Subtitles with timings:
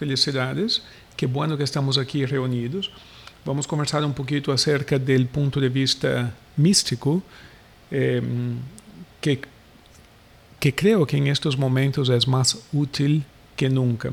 [0.00, 0.82] felicidades.
[1.14, 2.90] Qué bueno que estamos aquí reunidos.
[3.44, 7.22] Vamos a conversar un poquito acerca del punto de vista místico,
[7.90, 8.22] eh,
[9.20, 9.42] que,
[10.58, 13.22] que creo que en estos momentos es más útil
[13.54, 14.10] que nunca.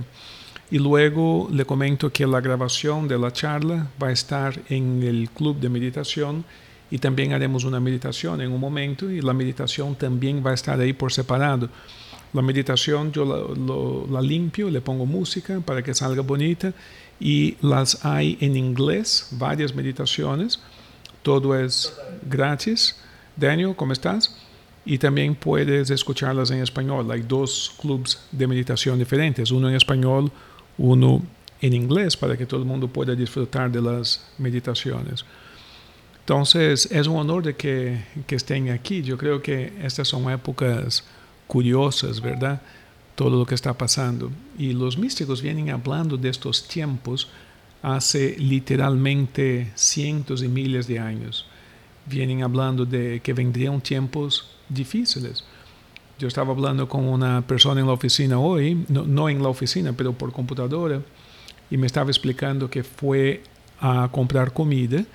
[0.69, 5.29] Y luego le comento que la grabación de la charla va a estar en el
[5.29, 6.43] club de meditación
[6.91, 10.77] y también haremos una meditación en un momento y la meditación también va a estar
[10.81, 11.69] ahí por separado.
[12.33, 16.73] La meditación yo la, limpio, le pongo música para que salga bonita
[17.19, 20.59] y las hay en inglés, varias meditaciones.
[21.23, 21.93] Todo es
[22.29, 22.95] gratis.
[23.35, 24.35] Daniel, ¿cómo estás?
[24.85, 27.09] Y también puedes escucharlas en español.
[27.11, 30.31] Hay dos clubs de meditación diferentes, uno en español,
[30.77, 31.21] uno
[31.61, 35.25] en inglés, para que todo el mundo pueda disfrutar de las meditaciones.
[36.19, 39.01] Entonces, es un honor de que, que estén aquí.
[39.01, 41.03] Yo creo que estas son épocas
[41.47, 42.61] curiosas, ¿verdad?
[43.15, 44.31] Todo lo que está pasando.
[44.57, 47.29] Y los místicos vienen hablando de estos tiempos
[47.81, 51.45] hace literalmente cientos y miles de años.
[52.05, 55.43] Vienen hablando de que vendrían tiempos difíciles.
[56.19, 59.93] Yo estaba hablando con una persona en la oficina hoy, no, no en la oficina,
[59.93, 61.01] pero por computadora,
[61.69, 63.43] y me estaba explicando que fue
[63.79, 65.05] a comprar comida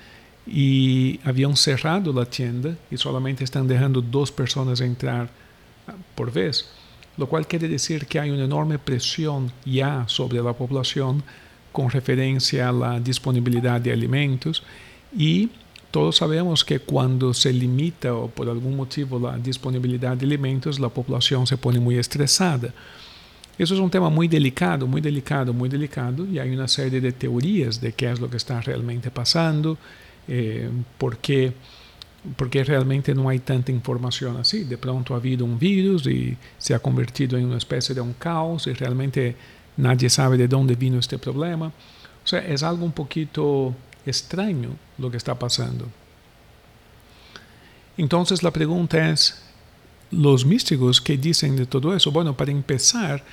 [0.45, 5.29] y habían cerrado la tienda y solamente están dejando dos personas entrar
[6.15, 6.69] por vez,
[7.17, 11.23] lo cual quiere decir que hay una enorme presión ya sobre la población
[11.71, 14.63] con referencia a la disponibilidad de alimentos
[15.15, 15.49] y
[15.93, 20.89] todos sabemos que cuando se limita o por algún motivo la disponibilidad de alimentos, la
[20.89, 22.73] población se pone muy estresada.
[23.59, 27.11] Eso es un tema muy delicado, muy delicado, muy delicado, y hay una serie de
[27.11, 29.77] teorías de qué es lo que está realmente pasando,
[30.27, 31.53] eh, por qué
[32.37, 34.63] porque realmente no hay tanta información así.
[34.63, 38.13] De pronto ha habido un virus y se ha convertido en una especie de un
[38.13, 39.35] caos y realmente
[39.77, 41.67] nadie sabe de dónde vino este problema.
[41.67, 45.87] O sea, es algo un poquito extraño lo que está pasando.
[47.97, 49.41] Entonces la pregunta es,
[50.09, 53.23] los místicos que dicen de todo eso, bueno, para empezar,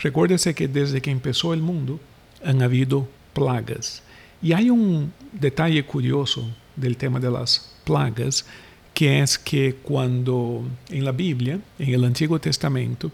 [0.00, 2.00] recuérdese que desde que empezó el mundo
[2.44, 4.02] han habido plagas.
[4.42, 8.46] Y hay un detalle curioso del tema de las plagas,
[8.92, 13.10] que es que cuando en la Biblia, en el Antiguo Testamento,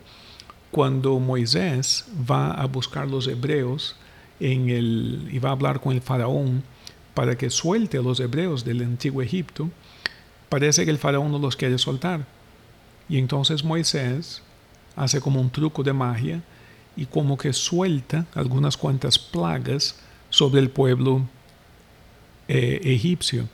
[0.71, 3.97] cuando Moisés va a buscar los hebreos
[4.39, 6.63] en el, y va a hablar con el faraón
[7.15, 9.69] para que suelte a los hebreos del antiguo Egipto,
[10.49, 12.25] parece que el faraón no los quiere soltar.
[13.09, 14.43] Y entonces Moisés
[14.97, 16.43] hace como un truco de magia
[16.97, 19.97] y como que suelta algunas cuantas plagas
[20.29, 21.23] sobre el pueblo
[22.49, 23.49] eh, egipcio.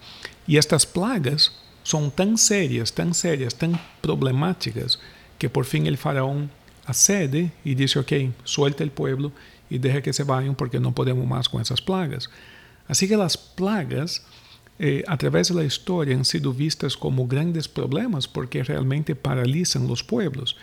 [0.46, 1.52] Y estas plagas
[1.82, 4.98] son tan serias, tan serias, tan problemáticas,
[5.38, 6.50] que por fin el faraón
[6.86, 8.12] accede y dice, ok,
[8.44, 9.32] suelta el pueblo
[9.68, 12.30] y deja que se vayan porque no podemos más con esas plagas.
[12.88, 14.22] Así que las plagas
[14.78, 19.88] eh, a través de la historia han sido vistas como grandes problemas porque realmente paralizan
[19.88, 20.56] los pueblos.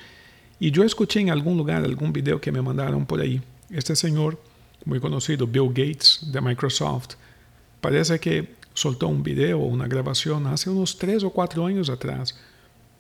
[0.60, 4.40] Y yo escuché en algún lugar, algún video que me mandaron por ahí, este señor
[4.86, 7.16] muy conocido, Bill Gates de Microsoft,
[7.82, 12.36] parece que soltó un video o una grabación hace unos tres o cuatro años atrás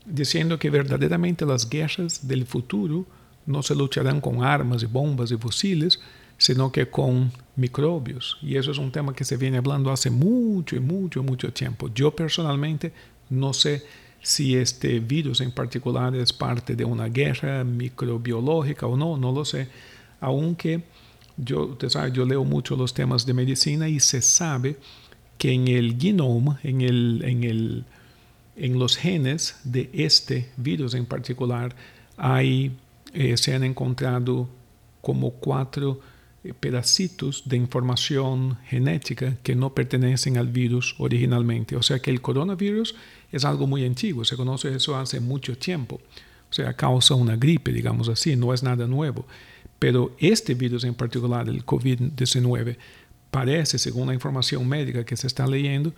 [0.06, 3.06] diciendo que verdaderamente las guerras del futuro
[3.46, 6.00] no se lucharán con armas y bombas y fusiles,
[6.38, 8.38] sino que con microbios.
[8.42, 11.90] Y eso es un tema que se viene hablando hace mucho y mucho, mucho tiempo.
[11.94, 12.92] Yo personalmente
[13.30, 13.84] no sé
[14.22, 19.44] si este virus en particular es parte de una guerra microbiológica o no, no lo
[19.44, 19.68] sé,
[20.22, 20.84] aunque
[21.36, 24.78] yo, usted sabe, yo leo mucho los temas de medicina y se sabe
[25.44, 27.84] que en el genoma, en, el, en, el,
[28.56, 31.76] en los genes de este virus en particular,
[32.16, 32.78] hay,
[33.14, 34.48] eh, se han encontrado
[35.02, 36.00] como cuatro
[36.46, 41.75] eh, pedacitos de información genética que no pertenecen al virus originalmente.
[41.75, 42.96] O sea que el coronavirus
[43.30, 46.00] es algo muy antiguo, se conoce eso hace mucho tiempo.
[46.50, 49.25] O sea, causa una gripe, digamos así, no es nada nuevo.
[49.78, 52.78] Pero este virus en particular, el COVID-19,
[53.33, 55.91] parece, según la información médica que se está leyendo,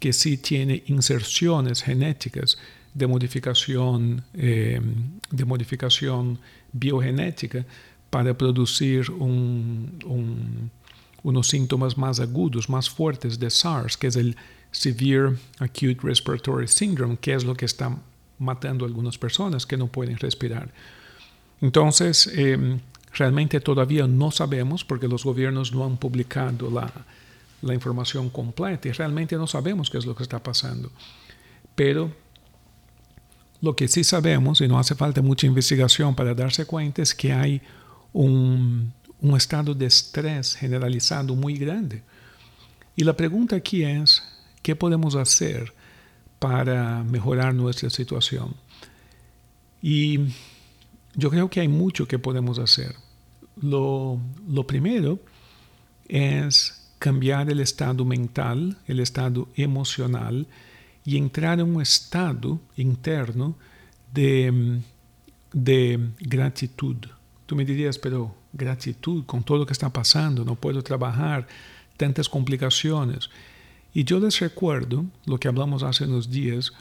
[0.00, 2.58] que sí tiene inserciones genéticas
[2.92, 4.80] de modificación, eh,
[5.30, 6.40] de modificación
[6.72, 7.64] biogenética
[8.10, 9.08] para producir
[11.22, 14.36] unos síntomas más agudos, más fuertes de SARS, que es el
[14.72, 17.96] Severe Acute Respiratory Syndrome, que es lo que está
[18.40, 20.72] matando a algunas personas que no pueden respirar.
[21.60, 22.80] Entonces, eh,
[23.12, 26.92] Realmente todavía no sabemos porque los gobiernos no han publicado la,
[27.62, 30.90] la información completa y realmente no sabemos qué es lo que está pasando.
[31.74, 32.12] Pero
[33.60, 37.32] lo que sí sabemos, y no hace falta mucha investigación para darse cuenta, es que
[37.32, 37.60] hay
[38.12, 42.02] un, un estado de estrés generalizado muy grande.
[42.96, 44.22] Y la pregunta aquí es,
[44.62, 45.72] ¿qué podemos hacer
[46.38, 48.54] para mejorar nuestra situación?
[49.82, 50.32] Y
[51.14, 52.94] yo creo que hay mucho que podemos hacer.
[53.60, 54.18] Lo,
[54.48, 55.18] lo primero
[56.08, 60.46] es cambiar el estado mental, el estado emocional
[61.04, 63.56] y entrar en un estado interno
[64.12, 64.80] de,
[65.52, 66.96] de gratitud.
[67.46, 71.46] Tú me dirías, pero gratitud con todo lo que está pasando, no puedo trabajar,
[71.96, 73.30] tantas complicaciones.
[73.92, 76.72] Y yo les recuerdo lo que hablamos hace unos días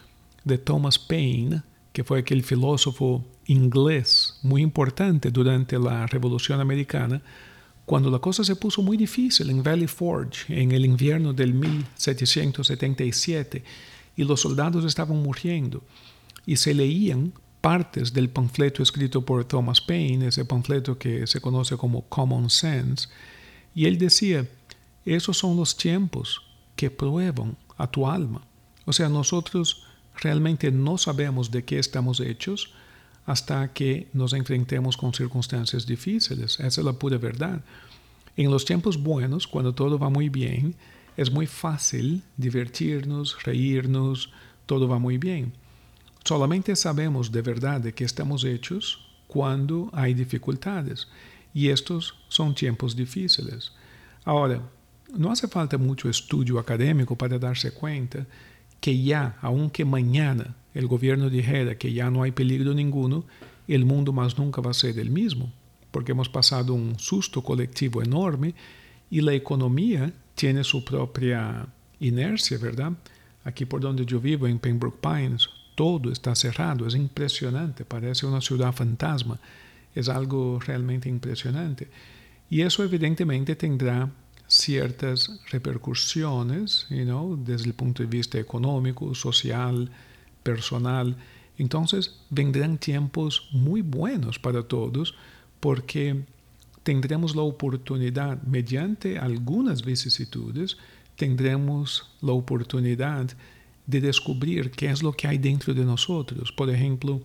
[0.44, 1.64] de Thomas Paine,
[2.00, 7.22] que fue aquel filósofo inglés muy importante durante la Revolución Americana,
[7.84, 13.66] cuando la cosa se puso muy difícil en Valley Forge en el invierno del 1777
[14.16, 15.84] y los soldados estaban muriendo
[16.46, 21.76] y se leían partes del panfleto escrito por Thomas Paine, ese panfleto que se conoce
[21.76, 23.10] como Common Sense,
[23.76, 24.48] y él decía,
[25.04, 26.44] esos son los tiempos
[26.78, 28.48] que prueban a tu alma.
[28.86, 29.84] O sea, nosotros
[30.22, 32.74] realmente no sabemos de qué estamos hechos,
[33.26, 36.60] hasta que nos enfrentemos con circunstancias difíciles.
[36.60, 37.62] Esa es la pura verdad.
[38.36, 40.74] En los tiempos buenos, cuando todo va muy bien,
[41.16, 44.32] es muy fácil divertirnos, reírnos,
[44.66, 45.54] todo va muy bien.
[46.24, 51.08] Solamente sabemos de verdad de qué estamos hechos cuando hay dificultades.
[51.54, 53.74] Y estos son tiempos difíciles.
[54.26, 54.62] Ahora,
[55.14, 58.26] no hace falta mucho estudio académico para darse cuenta
[58.80, 63.26] que ya, aunque mañana el gobierno dijera que ya no hay peligro ninguno,
[63.68, 65.52] el mundo más nunca va a ser el mismo,
[65.92, 68.56] porque hemos pasado un susto colectivo enorme
[69.10, 71.68] y la economía tiene su propia
[72.00, 72.94] inercia, ¿verdad?
[73.44, 78.42] Aquí por donde yo vivo, en Pembroke Pines, todo está cerrado, es impresionante, parece una
[78.42, 79.40] ciudad fantasma,
[79.96, 81.88] es algo realmente impresionante.
[82.50, 84.10] Y eso evidentemente tendrá
[84.50, 89.90] ciertas repercusiones, you desde el punto de vista económico, social,
[90.44, 91.16] personal.
[91.58, 95.16] Entonces vendrán tiempos muy buenos para todos
[95.60, 96.24] porque
[96.84, 100.78] tendremos la oportunidad, mediante algunas vicisitudes,
[101.16, 103.30] tendremos la oportunidad
[103.86, 106.52] de descubrir qué es lo que hay dentro de nosotros.
[106.52, 107.22] Por ejemplo,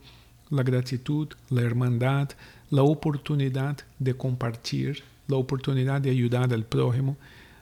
[0.51, 2.31] la gratitud, la hermandad,
[2.71, 7.17] la oportunidad de compartir, la oportunidad de ayudar al prójimo.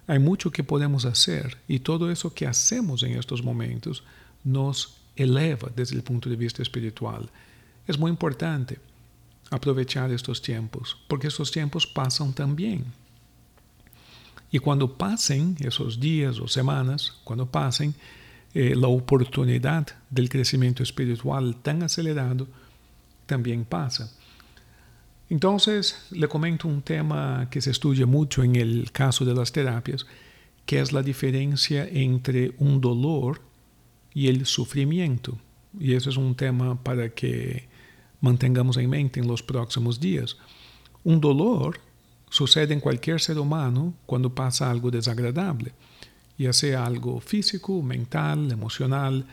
[0.07, 4.03] Hay mucho que podemos hacer y todo eso que hacemos en estos momentos
[4.45, 7.31] nos eleva desde el punto de vista espiritual.
[7.87, 8.79] Es muy importante
[9.51, 12.85] aprovechar estos tiempos, porque estos tiempos pasan también.
[14.51, 17.95] Y cuando pasen esos días o semanas, cuando pasen,
[18.55, 22.47] eh, la oportunidad del crecimiento espiritual tan acelerado
[23.27, 24.13] también pasa.
[25.33, 30.05] Entonces, le comento un tema que se estudia mucho en el caso de las terapias,
[30.67, 33.41] que es la diferencia entre un dolor
[34.13, 35.39] y el sufrimiento.
[35.81, 37.67] Y eso es un tema para que
[38.21, 40.37] mantengamos en mente en los próximos días.
[41.03, 41.81] Un dolor
[42.29, 45.73] sucede en cualquier ser humano cuando pasa algo desagradable,
[46.37, 49.25] ya sea algo físico, mental, emocional.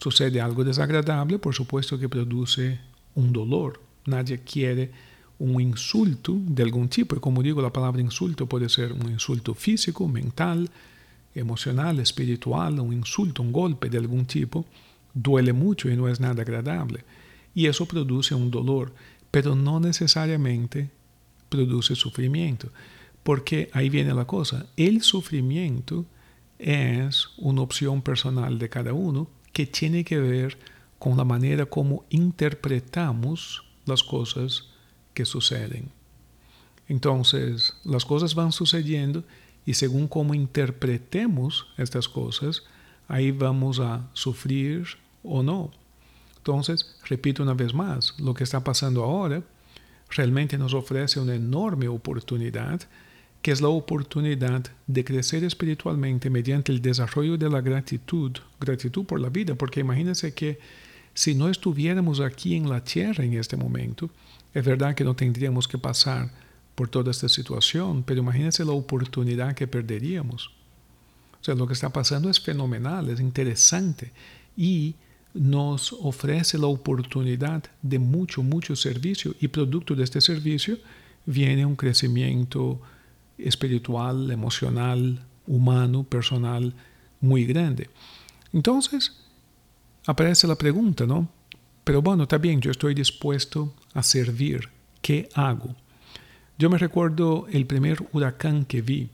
[0.00, 2.80] Sucede algo desagradable, por supuesto que produce
[3.14, 3.80] un dolor.
[4.04, 5.13] Nadie quiere
[5.44, 7.14] un insulto de algún tipo.
[7.14, 10.70] Y como digo, la palabra insulto puede ser un insulto físico, mental,
[11.34, 14.64] emocional, espiritual, un insulto, un golpe de algún tipo,
[15.12, 17.04] duele mucho y no es nada agradable.
[17.54, 18.94] Y eso produce un dolor,
[19.30, 20.90] pero no necesariamente
[21.48, 22.70] produce sufrimiento,
[23.22, 24.66] porque ahí viene la cosa.
[24.76, 26.06] El sufrimiento
[26.58, 30.56] es una opción personal de cada uno que tiene que ver
[30.98, 34.73] con la manera como interpretamos las cosas
[35.14, 35.90] que suceden.
[36.88, 39.24] Entonces, las cosas van sucediendo
[39.64, 42.62] y según cómo interpretemos estas cosas,
[43.08, 44.86] ahí vamos a sufrir
[45.22, 45.70] o no.
[46.36, 49.42] Entonces, repito una vez más, lo que está pasando ahora
[50.10, 52.82] realmente nos ofrece una enorme oportunidad,
[53.40, 59.20] que es la oportunidad de crecer espiritualmente mediante el desarrollo de la gratitud, gratitud por
[59.20, 60.58] la vida, porque imagínense que
[61.14, 64.10] si no estuviéramos aquí en la tierra en este momento,
[64.54, 66.30] es verdad que no tendríamos que pasar
[66.74, 70.46] por toda esta situación, pero imagínense la oportunidad que perderíamos.
[71.40, 74.12] O sea, lo que está pasando es fenomenal, es interesante
[74.56, 74.94] y
[75.34, 80.78] nos ofrece la oportunidad de mucho, mucho servicio y producto de este servicio
[81.26, 82.80] viene un crecimiento
[83.36, 86.72] espiritual, emocional, humano, personal
[87.20, 87.90] muy grande.
[88.52, 89.16] Entonces,
[90.06, 91.28] aparece la pregunta, ¿no?
[91.84, 94.68] Pero bueno, está bien, yo estoy dispuesto a servir.
[95.02, 95.76] ¿Qué hago?
[96.58, 99.10] Yo me recuerdo el primer huracán que vi.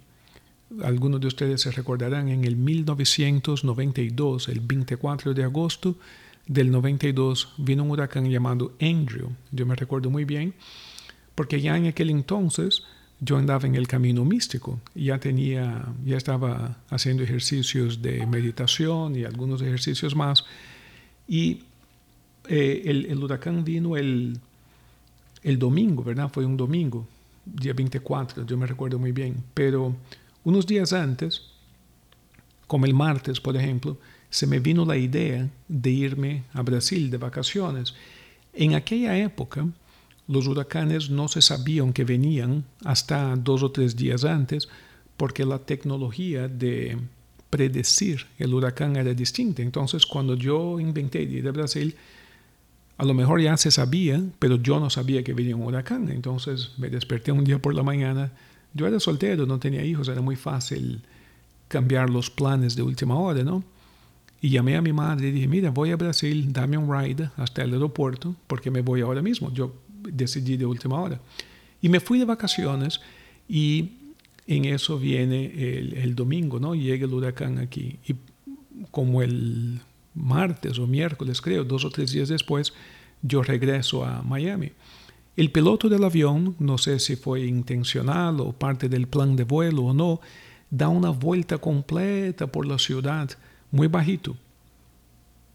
[0.84, 5.96] Algunos de ustedes se recordarán en el 1992, el 24 de agosto
[6.46, 9.30] del 92, vino un huracán llamado Andrew.
[9.50, 10.54] Yo me recuerdo muy bien
[11.34, 12.84] porque ya en aquel entonces
[13.20, 19.24] yo andaba en el camino místico, ya tenía, ya estaba haciendo ejercicios de meditación y
[19.24, 20.44] algunos ejercicios más.
[21.28, 21.62] Y
[22.49, 24.38] eh, el, huracán vino el,
[25.42, 26.30] el domingo, ¿verdad?
[26.32, 27.06] Fue un domingo,
[27.44, 29.37] día 24, yo me recuerdo muy bien.
[29.54, 29.94] Pero
[30.44, 31.42] unos días antes,
[32.66, 33.99] como el martes, por ejemplo,
[34.30, 37.94] se me vino la idea de irme a Brasil de vacaciones.
[38.52, 39.66] En aquella época,
[40.28, 44.68] los huracanes no se sabían que venían hasta dos o tres días antes
[45.16, 46.97] porque la tecnología de
[47.50, 49.61] predecir el huracán era distinta.
[49.61, 51.97] Entonces, cuando yo inventé ir a Brasil,
[53.00, 56.11] a lo mejor ya se sabía, pero yo no sabía que venía un huracán.
[56.11, 58.30] Entonces me desperté un día por la mañana.
[58.75, 61.00] Yo era soltero, no tenía hijos, era muy fácil
[61.69, 63.64] cambiar los planes de última hora, ¿no?
[64.42, 67.62] Y llamé a mi madre y dije, mira, voy a Brasil, dame un ride hasta
[67.62, 69.50] el aeropuerto porque me voy ahora mismo.
[69.50, 71.19] Yo decidí de última hora.
[71.80, 73.00] Y me fui de vacaciones
[73.49, 73.92] y
[74.47, 76.75] en eso viene el, domingo, ¿no?
[76.75, 77.99] Llega el huracán aquí.
[78.07, 78.16] Y
[78.90, 79.80] como el
[80.14, 82.73] martes o miércoles, creo, dos o tres días después,
[83.23, 84.73] yo regreso a Miami.
[85.37, 89.85] El piloto del avión, no sé si fue intencional o parte del plan de vuelo
[89.85, 90.21] o no,
[90.71, 93.31] da una vuelta completa por la ciudad,
[93.71, 94.37] muy bajito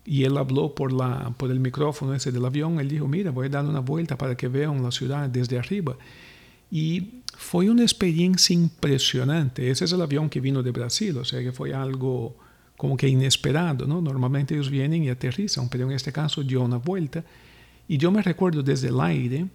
[0.06, 3.48] y él habló por, la, por el micrófono ese del avión, él dijo, mira, voy
[3.48, 5.98] a dar una vuelta para que vean la ciudad desde arriba.
[6.70, 9.70] Y fue una experiencia impresionante.
[9.70, 12.38] Ese es el avión que vino de Brasil, o sea que fue algo
[12.78, 14.02] como que inesperado, ¿no?
[14.02, 17.24] Normalmente ellos vienen y aterrizan, pero en este caso dio una vuelta.
[17.88, 19.48] Y yo me recuerdo desde el aire,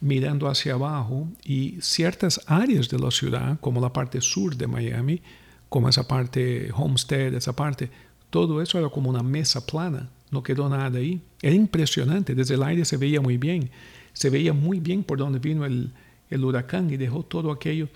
[0.00, 5.20] mirando hacia abajo, y ciertas áreas de la ciudad, como la parte sur de Miami,
[5.68, 7.90] como esa parte Homestead, esa parte,
[8.30, 11.20] todo eso era como una mesa plana, no quedó nada ahí.
[11.42, 13.70] Era impresionante, desde el aire se veía muy bien,
[14.12, 15.92] se veía muy bien por donde vino el,
[16.30, 17.88] el huracán y dejó todo aquello.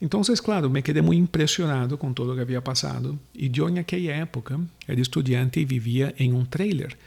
[0.00, 3.18] Entonces, claro, me quedé muy impresionado con todo lo que había pasado.
[3.32, 6.98] Y yo en aquella época era estudiante y vivía en un trailer.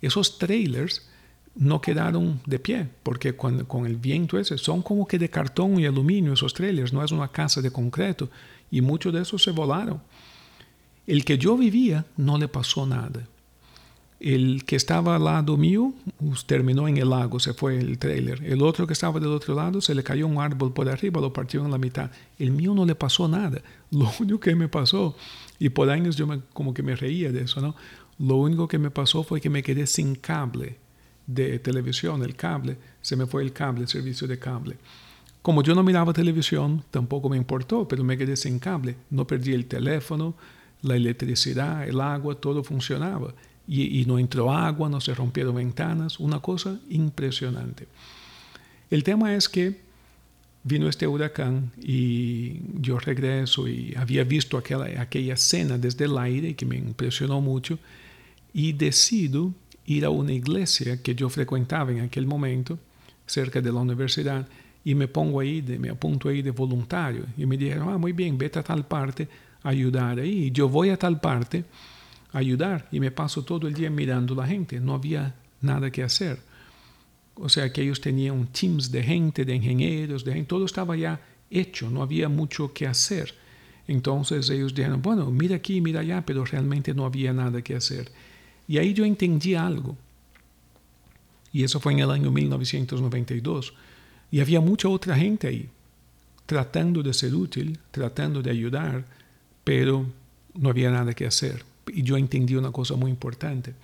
[0.00, 1.06] Esos trailers
[1.54, 5.86] no quedaron de pie, porque con, con el viento son como que de cartón y
[5.86, 8.30] aluminio esos trailers, no es una casa de concreto.
[8.70, 10.00] Y muchos de se volaron.
[11.06, 13.26] El que yo vivía no le pasó nada.
[14.20, 15.94] El que estaba al lado mío
[16.46, 18.42] terminó en el lago, se fue el trailer.
[18.44, 21.32] El otro que estaba del otro lado se le cayó un árbol por arriba, lo
[21.32, 22.10] partió en la mitad.
[22.38, 23.62] El mío no le pasó nada.
[23.90, 25.16] Lo único que me pasó,
[25.58, 27.76] y por años yo como que me reía de eso, ¿no?
[28.18, 30.78] Lo único que me pasó fue que me quedé sin cable
[31.26, 34.76] de televisión, el cable, se me fue el cable, el servicio de cable.
[35.42, 38.96] Como yo no miraba televisión, tampoco me importó, pero me quedé sin cable.
[39.10, 40.34] No perdí el teléfono,
[40.82, 43.32] la electricidad, el agua, todo funcionaba.
[43.70, 47.86] Y, no entró agua, no se rompieron ventanas, una cosa impresionante.
[48.90, 49.78] El tema es que
[50.62, 56.54] vino este huracán y yo regreso y había visto aquella, aquella escena desde el aire
[56.54, 57.78] que me impresionó mucho
[58.54, 59.52] y decido
[59.84, 62.78] ir a una iglesia que yo frecuentaba en aquel momento,
[63.26, 64.46] cerca de la universidad,
[64.84, 67.24] y me pongo ahí, de, me apunto ahí de voluntario.
[67.36, 69.28] Y me dijeron, ah, muy bien, vete a tal parte,
[69.62, 70.50] ayudar ahí.
[70.50, 71.64] Yo voy a tal parte a
[72.32, 74.80] ayudar y me paso todo el día mirando la gente.
[74.80, 76.38] No había nada que hacer.
[77.34, 81.20] O sea que ellos tenían teams de gente, de ingenieros, de todo estaba ya
[81.50, 83.34] hecho, no había mucho que hacer.
[83.86, 88.10] Entonces ellos dijeron, bueno, mira aquí, mira allá, pero realmente no había nada que hacer.
[88.66, 89.96] Y ahí yo entendí algo.
[91.52, 93.72] Y eso fue en el año 1992.
[94.30, 95.68] Y había mucha otra gente ahí,
[96.44, 99.06] tratando de ser útil, tratando de ayudar,
[99.64, 100.04] pero
[100.54, 101.64] no había nada que hacer.
[101.92, 103.74] Y yo entendí una cosa muy importante.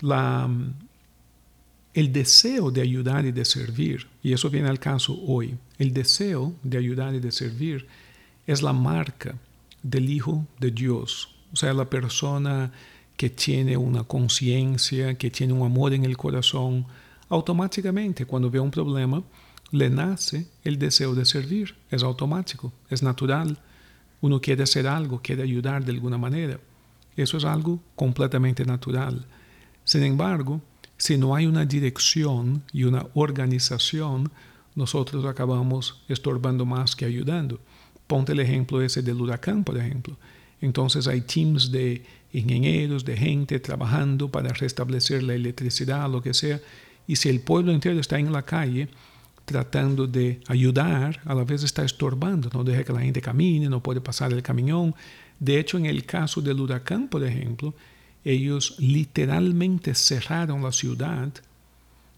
[0.00, 0.48] La,
[1.94, 6.54] el deseo de ayudar y de servir, y eso viene al caso hoy, el deseo
[6.62, 7.86] de ayudar y de servir
[8.46, 9.34] es la marca
[9.82, 12.70] del Hijo de Dios, o sea, la persona
[13.16, 16.86] que tiene una conciencia, que tiene un amor en el corazón,
[17.28, 19.22] automáticamente cuando ve un problema,
[19.70, 23.58] le nace el deseo de servir, es automático, es natural.
[24.20, 26.60] Uno quiere hacer algo, quiere ayudar de alguna manera.
[27.16, 29.26] Eso es algo completamente natural.
[29.84, 30.60] Sin embargo,
[30.96, 34.30] si no hay una dirección y una organización,
[34.74, 37.60] nosotros acabamos estorbando más que ayudando.
[38.06, 40.16] Ponte el ejemplo ese del huracán, por ejemplo.
[40.60, 46.60] Entonces hay teams de ingenieros, de gente trabajando para restablecer la electricidad, lo que sea.
[47.06, 48.88] Y si el pueblo entero está en la calle,
[49.44, 53.82] tratando de ayudar, a la vez está estorbando, no deja que la gente camine, no
[53.82, 54.94] puede pasar el camión.
[55.38, 57.74] De hecho, en el caso del huracán, por ejemplo,
[58.24, 61.32] ellos literalmente cerraron la ciudad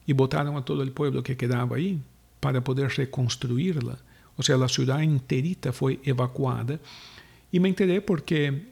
[0.07, 2.01] y botaron a todo el pueblo que quedaba ahí
[2.41, 3.99] para poder reconstruirla.
[4.37, 6.79] O sea, la ciudad enterita fue evacuada.
[7.51, 8.69] Y me enteré porque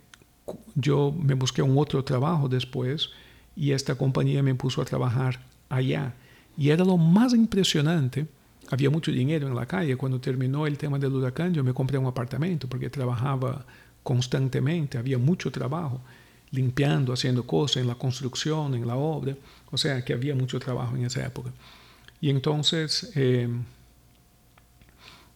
[0.75, 3.11] yo me busqué un otro trabajo después
[3.57, 6.15] y esta compañía me puso a trabajar allá.
[6.57, 8.27] Y era lo más impresionante.
[8.71, 9.97] Había mucho dinero en la calle.
[9.97, 13.67] Cuando terminó el tema del huracán, yo me compré un apartamento porque trabajaba
[14.07, 16.01] constantemente, había mucho trabajo
[16.53, 19.37] limpiando, haciendo cosas en la construcción, en la obra.
[19.73, 21.51] O sea que había mucho trabajo en esa época.
[22.21, 23.49] Y entonces eh,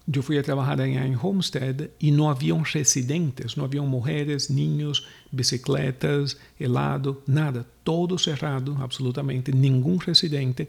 [0.07, 6.39] yo fui a trabajar en Homestead y no había residentes, no había mujeres, niños, bicicletas,
[6.57, 7.67] helado, nada.
[7.83, 10.69] Todo cerrado, absolutamente, ningún residente.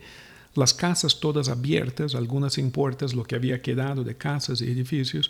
[0.55, 5.29] Las casas todas abiertas, algunas sin puertas, lo que había quedado de casas y edificios,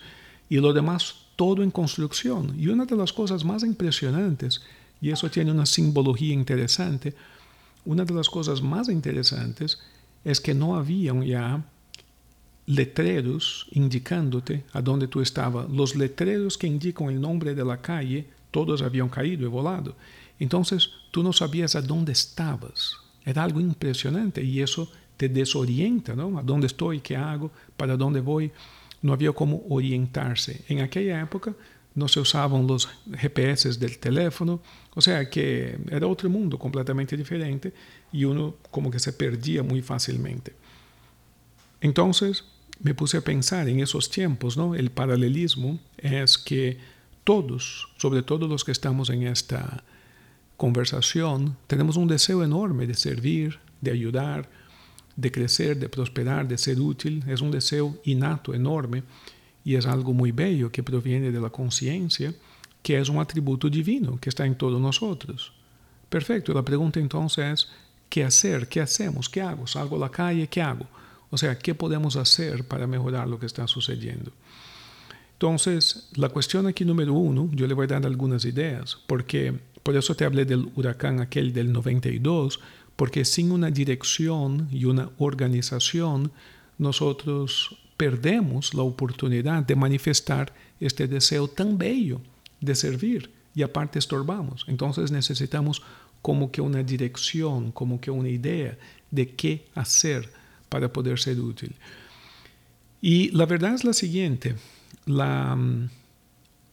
[0.49, 2.55] y lo demás todo en construcción.
[2.59, 4.61] Y una de las cosas más impresionantes
[5.01, 7.15] y eso tiene una simbología interesante.
[7.83, 9.79] Una de las cosas más interesantes
[10.23, 11.65] es que no había ya
[12.67, 15.67] letreros indicándote a dónde tú estabas.
[15.69, 19.95] Los letreros que indican el nombre de la calle, todos habían caído y volado.
[20.39, 22.93] Entonces tú no sabías a dónde estabas.
[23.25, 26.37] Era algo impresionante y eso te desorienta, ¿no?
[26.37, 26.99] ¿A dónde estoy?
[26.99, 27.51] ¿Qué hago?
[27.75, 28.51] ¿Para dónde voy?
[29.01, 30.63] No había cómo orientarse.
[30.67, 31.53] En aquella época
[31.95, 34.61] no se usaban los GPS del teléfono,
[34.93, 37.73] o sea que era otro mundo completamente diferente
[38.11, 40.53] y uno como que se perdía muy fácilmente.
[41.81, 42.45] Entonces
[42.79, 44.75] me puse a pensar en esos tiempos, ¿no?
[44.75, 46.77] El paralelismo es que
[47.23, 49.83] todos, sobre todo los que estamos en esta
[50.57, 54.49] conversación, tenemos un deseo enorme de servir, de ayudar,
[55.15, 57.23] de crecer, de prosperar, de ser útil.
[57.27, 59.03] Es un deseo innato, enorme
[59.63, 62.33] y es algo muy bello que proviene de la conciencia,
[62.81, 65.53] que es un atributo divino que está en todos nosotros.
[66.09, 67.69] Perfecto, la pregunta entonces es,
[68.09, 68.67] ¿qué hacer?
[68.67, 69.29] ¿Qué hacemos?
[69.29, 69.67] ¿Qué hago?
[69.67, 70.47] ¿Salgo a la calle?
[70.47, 70.85] ¿Qué hago?
[71.29, 74.31] O sea, ¿qué podemos hacer para mejorar lo que está sucediendo?
[75.33, 79.95] Entonces, la cuestión aquí número uno, yo le voy a dar algunas ideas, porque por
[79.95, 82.59] eso te hablé del huracán aquel del 92,
[83.01, 86.31] porque sin una dirección y una organización,
[86.77, 92.21] nosotros perdemos la oportunidad de manifestar este deseo tan bello
[92.59, 94.65] de servir y aparte estorbamos.
[94.67, 95.81] Entonces necesitamos
[96.21, 98.77] como que una dirección, como que una idea
[99.09, 100.31] de qué hacer
[100.69, 101.73] para poder ser útil.
[103.01, 104.57] Y la verdad es la siguiente,
[105.07, 105.57] la,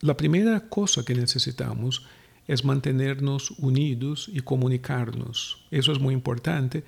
[0.02, 2.04] la primera cosa que necesitamos
[2.48, 5.58] es mantenernos unidos y comunicarnos.
[5.70, 6.82] Eso es muy importante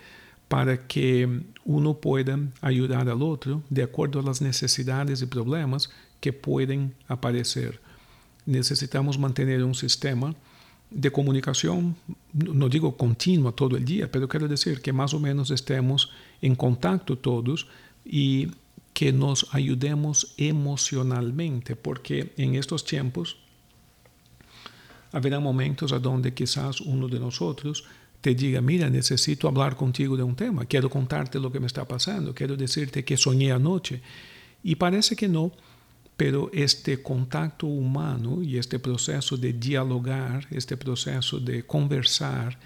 [0.48, 6.32] para que uno pueda ayudar al otro de acuerdo a las necesidades y problemas que
[6.32, 7.80] pueden aparecer.
[8.46, 10.34] Necesitamos mantener un sistema
[10.90, 11.94] de comunicación,
[12.32, 16.10] no digo continua todo el día, pero quiero decir que más o menos estemos
[16.42, 17.68] en contacto todos
[18.04, 18.48] y
[18.92, 23.36] que nos ayudemos emocionalmente, porque en estos tiempos
[25.12, 27.84] habrá momentos a donde quizás uno de nosotros
[28.20, 31.86] te diga, mira, necesito hablar contigo de un tema, quiero contarte lo que me está
[31.86, 34.02] pasando, quiero decirte que soñé anoche.
[34.62, 35.52] Y parece que no,
[36.16, 42.58] pero este contacto humano y este proceso de dialogar, este proceso de conversar,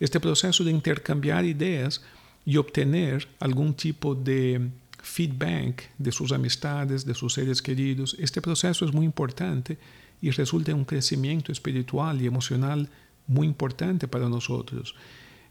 [0.00, 2.02] este proceso de intercambiar ideas
[2.44, 4.68] y obtener algún tipo de
[5.00, 9.78] feedback de sus amistades, de sus seres queridos, este proceso es muy importante
[10.20, 12.88] y resulta en un crecimiento espiritual y emocional
[13.26, 14.94] muy importante para nosotros.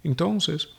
[0.03, 0.69] Entonces,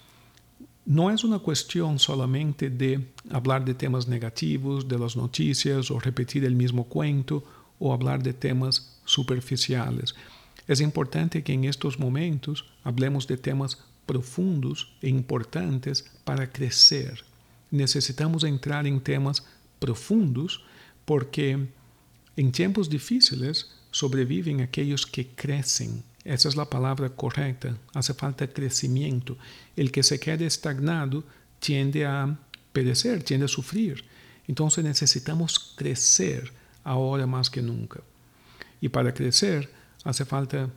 [0.85, 6.44] no es una cuestión solamente de hablar de temas negativos, de las noticias, o repetir
[6.44, 7.42] el mismo cuento,
[7.79, 10.14] o hablar de temas superficiales.
[10.68, 17.25] Es importante que en estos momentos hablemos de temas profundos e importantes para crecer.
[17.70, 19.44] Necesitamos entrar en temas
[19.79, 20.64] profundos
[21.05, 21.68] porque
[22.37, 27.77] en tiempos difíciles sobreviven aquellos que crecen, esa es la palabra correcta.
[27.94, 29.38] Hace falta crecimiento.
[29.77, 31.22] El que se quede estagnado
[31.61, 32.37] tiende a
[32.72, 34.05] perecer, tiende a sufrir.
[34.49, 38.01] Entonces necesitamos crecer ahora más que nunca.
[38.81, 39.70] Y para crecer
[40.03, 40.68] hace falta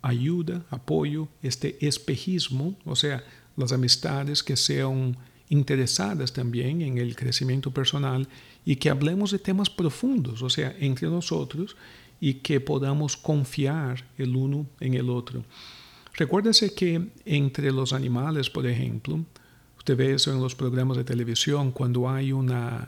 [0.00, 3.24] ayuda, apoyo, este espejismo, o sea,
[3.56, 5.16] las amistades que sean
[5.48, 8.28] interesadas también en el crecimiento personal
[8.64, 11.76] y que hablemos de temas profundos, o sea, entre nosotros
[12.20, 15.44] y que podamos confiar el uno en el otro.
[16.14, 19.20] Recuérdese que entre los animales, por ejemplo,
[19.84, 22.86] Usted ve eso en los programas de televisión cuando hay unos,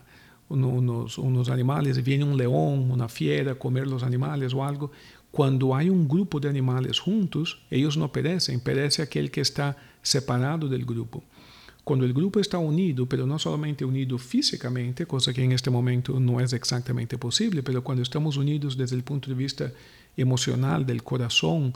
[0.48, 4.90] unos animales viene un león, una fiera a comer los animales o algo.
[5.30, 10.68] Cuando hay un grupo de animales juntos, ellos no perecen, perece aquel que está separado
[10.68, 11.22] del grupo.
[11.86, 16.18] Cuando el grupo está unido, pero no solamente unido físicamente, cosa que en este momento
[16.18, 19.72] no es exactamente posible, pero cuando estamos unidos desde el punto de vista
[20.16, 21.72] emocional, del corazón,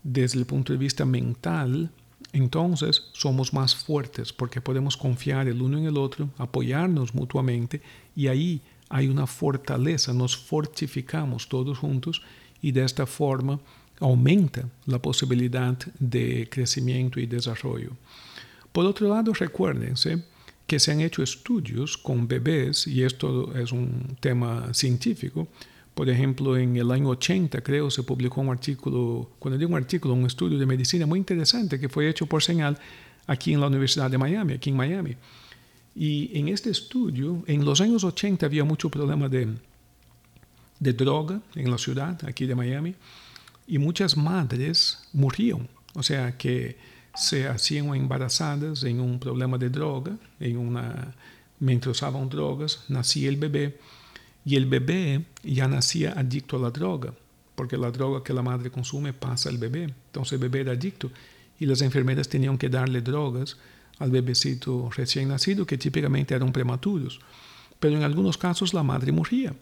[0.00, 1.90] desde el punto de vista mental,
[2.32, 7.82] entonces somos más fuertes porque podemos confiar el uno en el otro, apoyarnos mutuamente
[8.14, 12.22] y ahí hay una fortaleza, nos fortificamos todos juntos
[12.60, 13.58] y de esta forma
[13.98, 17.90] aumenta la posibilidad de crecimiento y desarrollo.
[18.72, 20.22] Por otro lado, recuérdense
[20.66, 25.48] que se han hecho estudios con bebés, y esto es un tema científico.
[25.94, 30.14] Por ejemplo, en el año 80, creo, se publicó un artículo, cuando digo un artículo,
[30.14, 32.78] un estudio de medicina muy interesante que fue hecho por señal
[33.26, 35.16] aquí en la Universidad de Miami, aquí en Miami.
[35.94, 39.48] Y en este estudio, en los años 80 había mucho problema de,
[40.80, 42.94] de droga en la ciudad, aquí de Miami,
[43.66, 45.68] y muchas madres murieron.
[45.94, 46.78] O sea que
[47.14, 51.14] se hacían embarazadas en un problema de droga, en una,
[51.60, 53.78] mientras usaban drogas, nacía el bebé
[54.44, 57.14] y el bebé ya nacía adicto a la droga,
[57.54, 59.84] porque la droga que la madre consume pasa al bebé.
[59.84, 61.10] Entonces el bebé era adicto
[61.58, 63.56] y las enfermeras tenían que darle drogas
[63.98, 67.20] al bebecito recién nacido, que típicamente eran prematuros.
[67.78, 69.54] Pero en algunos casos la madre moría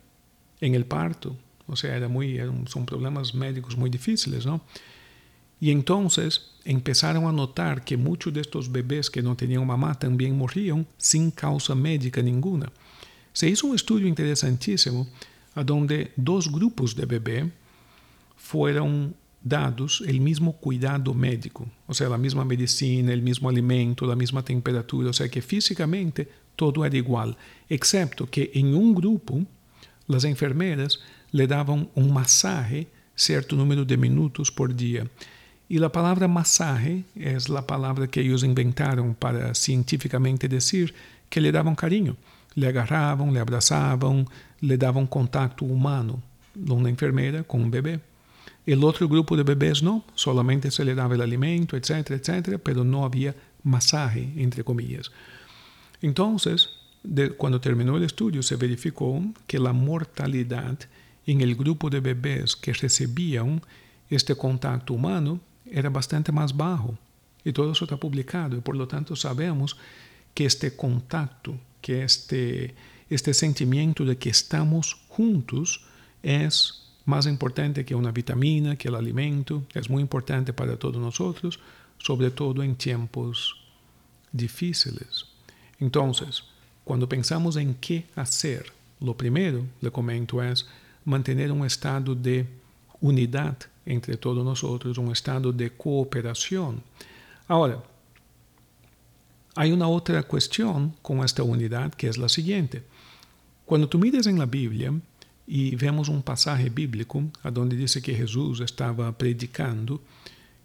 [0.60, 1.36] en el parto.
[1.66, 4.62] O sea, era muy, son problemas médicos muy difíciles, ¿no?
[5.60, 10.86] Y entonces empezaron a notar que muchos de bebés que no tenían mamá también morían
[10.96, 12.72] sin causa médica ninguna.
[13.32, 15.06] Se hizo un estudio interesantísimo
[15.54, 17.52] a donde dos grupos de bebé
[18.36, 24.16] fueron dados el mismo cuidado médico, o sea, la misma medicina, el mismo alimento, la
[24.16, 27.36] misma temperatura, o sea que físicamente todo era igual,
[27.68, 29.42] excepto que en un grupo
[30.06, 31.00] las enfermeras
[31.32, 35.06] le daban un masaje cierto número de minutos por día
[35.70, 40.92] y la palabra masaje es la palabra que ellos inventaron para científicamente decir
[41.28, 42.16] que le daban cariño.
[42.56, 44.26] Le agarraban, le abrazaban,
[44.60, 46.20] le daban contacto humano.
[46.68, 48.00] Una enfermera con un bebé.
[48.66, 52.82] El otro grupo de bebés no, solamente se le daba el alimento, etcétera, etcétera, pero
[52.82, 55.12] no había masaje, entre comillas.
[56.02, 56.68] Entonces,
[57.36, 60.80] cuando terminó el estudio, se verificó que la mortalidad
[61.26, 63.62] en el grupo de bebés que recibían
[64.08, 65.38] este contacto humano
[65.70, 66.98] era bastante más bajo.
[67.44, 69.76] Y todo eso está publicado y por lo tanto sabemos
[70.34, 72.74] que este contacto, que este,
[73.08, 75.84] este sentimiento de que estamos juntos
[76.22, 81.58] es más importante que una vitamina, que el alimento, es muy importante para todos nosotros,
[81.98, 83.56] sobre todo en tiempos
[84.32, 85.26] difíciles.
[85.78, 86.44] Entonces,
[86.84, 90.66] cuando pensamos en qué hacer, lo primero, le comento, es
[91.04, 92.46] mantener un estado de
[93.00, 96.82] unidad entre todos nosotros, un estado de cooperación.
[97.48, 97.82] Ahora,
[99.56, 102.82] hay una otra cuestión con esta unidad que es la siguiente.
[103.64, 104.92] Cuando tú miras en la Biblia
[105.46, 110.00] y vemos un pasaje bíblico a donde dice que Jesús estaba predicando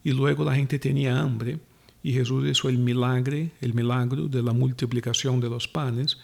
[0.03, 1.59] y luego la gente tenía hambre
[2.03, 6.19] y Jesús hizo el milagro, el milagro de la multiplicación de los panes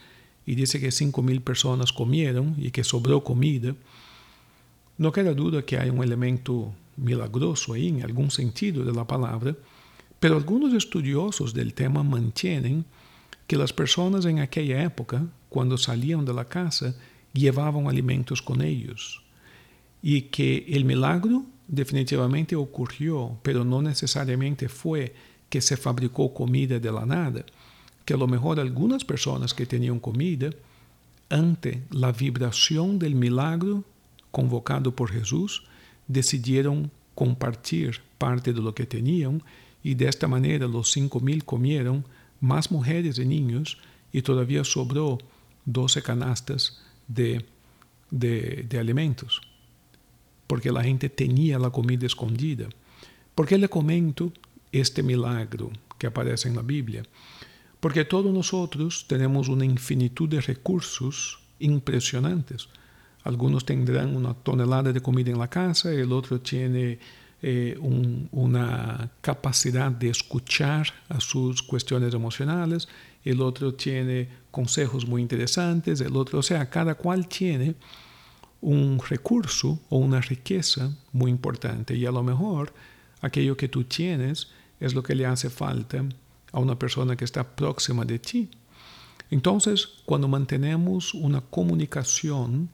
[0.45, 3.75] y dice que cinco mil personas comieron y que sobró comida.
[5.01, 9.55] No queda duda que hay un elemento milagroso ahí en algún sentido de la palabra,
[10.19, 12.85] pero algunos estudiosos del tema mantienen
[13.47, 16.93] que las personas en aquella época, cuando salían de la casa,
[17.33, 19.23] llevaban alimentos con ellos
[20.03, 25.15] y que el milagro definitivamente ocurrió, pero no necesariamente fue
[25.49, 27.43] que se fabricó comida de la nada,
[28.05, 30.51] que a lo mejor algunas personas que tenían comida,
[31.27, 33.83] ante la vibración del milagro
[34.31, 35.63] convocado por Jesús,
[36.07, 39.43] decidieron compartir parte de lo que tenían
[39.83, 42.05] y de esta manera cinco mil comieron
[42.39, 43.77] más mujeres y niños
[44.11, 45.17] y todavía sobró
[45.65, 47.45] doce canastas de,
[48.09, 49.41] de, de, alimentos,
[50.47, 52.67] porque la gente tenía la comida escondida.
[53.35, 54.33] ¿Por qué le comento
[54.71, 57.03] este milagro que aparece en la Biblia?
[57.79, 62.69] Porque todos nosotros tenemos una infinitud de recursos impresionantes.
[63.23, 66.99] Algunos tendrán una tonelada de comida en la casa, el otro tiene
[67.41, 67.77] eh,
[68.31, 72.87] una capacidad de escuchar a sus cuestiones emocionales,
[73.23, 77.75] el otro tiene consejos muy interesantes, el otro, o sea, cada cual tiene
[78.61, 82.73] un recurso o una riqueza muy importante y a lo mejor
[83.21, 86.03] aquello que tú tienes es lo que le hace falta
[86.51, 88.49] a una persona que está próxima de ti.
[89.29, 92.69] Entonces, cuando mantenemos una comunicación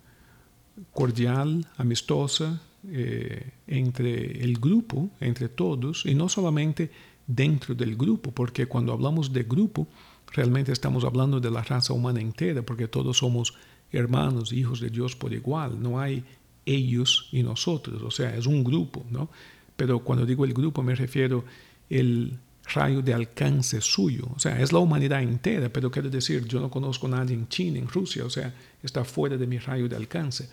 [0.94, 6.92] cordial, amistosa, eh, entre el grupo, entre todos, y no solamente
[7.26, 9.88] dentro del grupo, porque cuando hablamos de grupo,
[10.32, 13.54] realmente estamos hablando de la raza humana entera, porque todos somos
[13.92, 16.24] hermanos, hijos de Dios por igual, no hay
[16.66, 19.30] ellos y nosotros, o sea, es un grupo, ¿no?
[19.76, 21.46] Pero cuando digo el grupo me refiero
[21.90, 22.38] el
[22.74, 26.70] rayo de alcance suyo, o sea, es la humanidad entera, pero quiero decir, yo no
[26.70, 28.54] conozco a nadie en China, en Rusia, o sea,
[28.84, 30.50] está fuera de mi rayo de alcance.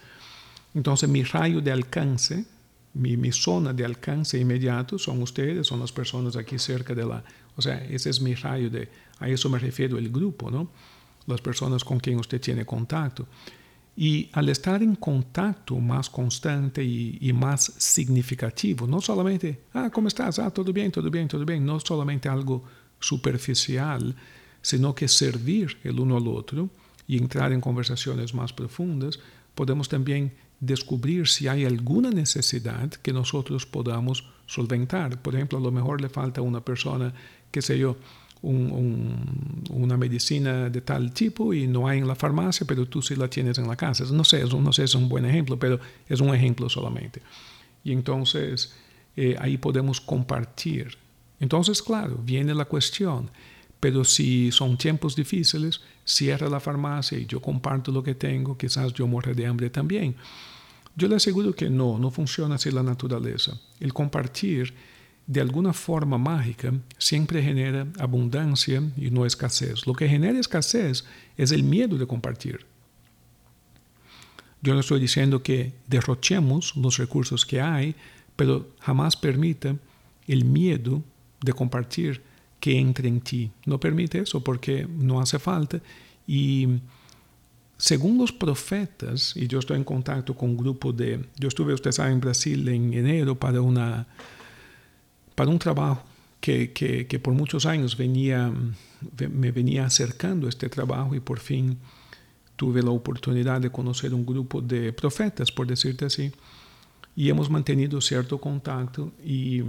[0.74, 2.44] Entonces, mi rayo de alcance,
[2.94, 7.24] mi, mi zona de alcance inmediato son ustedes, son las personas aquí cerca de la,
[7.56, 10.70] o sea, ese es mi rayo de, a eso me refiero el grupo, ¿no?
[11.26, 13.26] Las personas con quien usted tiene contacto.
[13.96, 20.38] Y al estar en contacto más constante y, más significativo, no solamente, ah, ¿cómo estás?
[20.40, 22.64] Ah, todo bien, todo bien, todo bien, no solamente algo
[22.98, 24.14] superficial,
[24.60, 26.70] sino que servir el uno al otro
[27.06, 29.20] y entrar en conversaciones más profundas,
[29.54, 35.20] podemos también descubrir si hay alguna necesidad que nosotros podamos solventar.
[35.22, 37.12] Por ejemplo, a lo mejor le falta a una persona,
[37.50, 37.96] qué sé yo,
[38.44, 43.28] una medicina de tal tipo y no hay en la farmacia, pero tú sí la
[43.28, 44.04] tienes en la casa.
[44.12, 47.22] No sé, no sé si es un buen ejemplo, pero es un ejemplo solamente.
[47.82, 48.74] Y entonces
[49.16, 50.96] eh, ahí podemos compartir.
[51.40, 53.30] Entonces, claro, viene la cuestión,
[53.80, 58.92] pero si son tiempos difíciles, cierra la farmacia y yo comparto lo que tengo, quizás
[58.92, 60.16] yo muera de hambre también.
[60.96, 63.58] Yo le aseguro que no, no funciona así la naturaleza.
[63.80, 64.74] El compartir
[65.26, 69.86] de alguna forma mágica, siempre genera abundancia y no escasez.
[69.86, 71.04] Lo que genera escasez
[71.36, 72.66] es el miedo de compartir.
[74.60, 77.94] Yo no estoy diciendo que derrochemos los recursos que hay,
[78.36, 79.76] pero jamás permita
[80.26, 81.02] el miedo
[81.42, 82.22] de compartir
[82.60, 83.50] que entre en ti.
[83.66, 85.80] No permite eso porque no hace falta.
[86.26, 86.80] Y
[87.76, 91.92] según los profetas, y yo estoy en contacto con un grupo de, yo estuve, usted
[91.92, 94.06] sabe, en Brasil en enero para una
[95.34, 96.02] para un trabajo
[96.40, 98.52] que, que, por muchos años venía,
[99.30, 101.78] me venía acercando a este trabajo y por fin
[102.56, 106.32] tuve la oportunidad de conocer un grupo de profetas, por decirte así,
[107.16, 109.62] y hemos mantenido cierto contacto y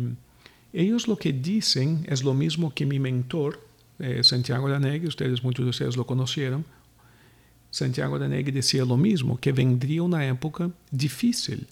[0.74, 3.66] ellos lo que dicen es lo mismo que mi mentor,
[3.98, 6.66] eh, Santiago Danegui, ustedes, muchos de ustedes lo conocieron,
[7.72, 11.68] Santiago Danegui decía lo mismo, que vendría una época difícil,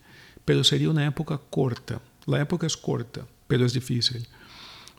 [0.46, 2.02] pero sería una época corta.
[2.26, 4.28] La época es corta pero es difícil,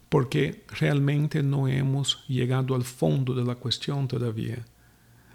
[0.09, 4.65] porque realmente no hemos llegado al fondo de la cuestión todavía.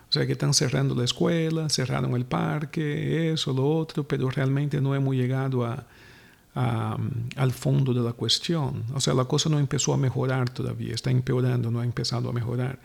[0.08, 4.80] O sea que están cerrando la escuela, cerraron el parque, eso, lo otro, pero realmente
[4.80, 5.86] no hemos llegado a,
[7.36, 8.86] al fondo de la cuestión.
[8.94, 12.32] O sea, la cosa no empezó a mejorar todavía, está empeorando, no ha empezado a
[12.32, 12.80] mejorar.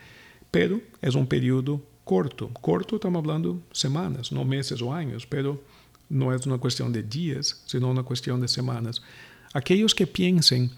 [0.50, 2.48] Pero es un periodo corto.
[2.60, 5.62] Corto estamos hablando semanas, no meses o años, pero
[6.08, 9.00] no es una cuestión de días, sino una cuestión de semanas.
[9.54, 10.70] Aquellos que piensen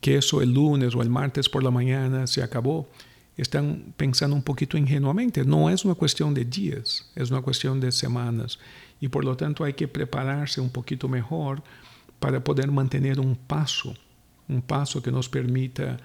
[0.00, 2.88] que eso el lunes o el martes por la mañana se acabó,
[3.36, 5.44] están pensando un poquito ingenuamente.
[5.44, 8.58] No es una cuestión de días, es una cuestión de semanas.
[9.00, 11.62] Y por lo tanto hay que prepararse un poquito mejor
[12.18, 13.94] para poder mantener un paso,
[14.48, 15.98] un paso que nos permita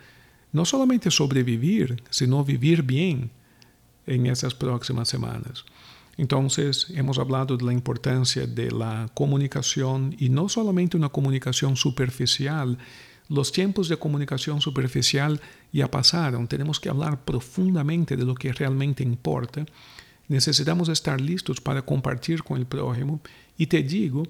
[0.52, 3.30] no solamente sobrevivir, sino vivir bien
[4.08, 5.66] en esas próximas semanas.
[6.18, 12.78] Entonces, hemos hablado de la importancia de la comunicación y no solamente una comunicación superficial.
[13.28, 15.42] Los tiempos de comunicación superficial
[15.74, 16.48] ya pasaron.
[16.48, 19.66] Tenemos que hablar profundamente de lo que realmente importa.
[20.28, 23.20] Necesitamos estar listos para compartir con el prójimo.
[23.58, 24.24] Y te digo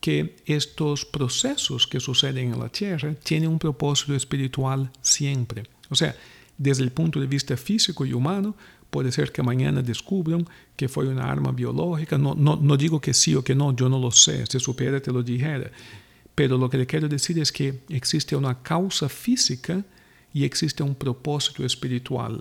[0.00, 5.64] que estos procesos que suceden en la tierra tienen un propósito espiritual siempre.
[5.88, 6.14] O sea,
[6.58, 8.54] desde el punto de vista físico y humano,
[8.94, 12.16] Puede ser que mañana descubran que fue una arma biológica.
[12.16, 14.46] No, no, no digo que sí o que no, yo no lo sé.
[14.46, 15.68] Si supiera, te lo dijera.
[16.36, 19.84] Pero lo que le quiero decir es que existe una causa física
[20.32, 22.40] y existe un propósito espiritual.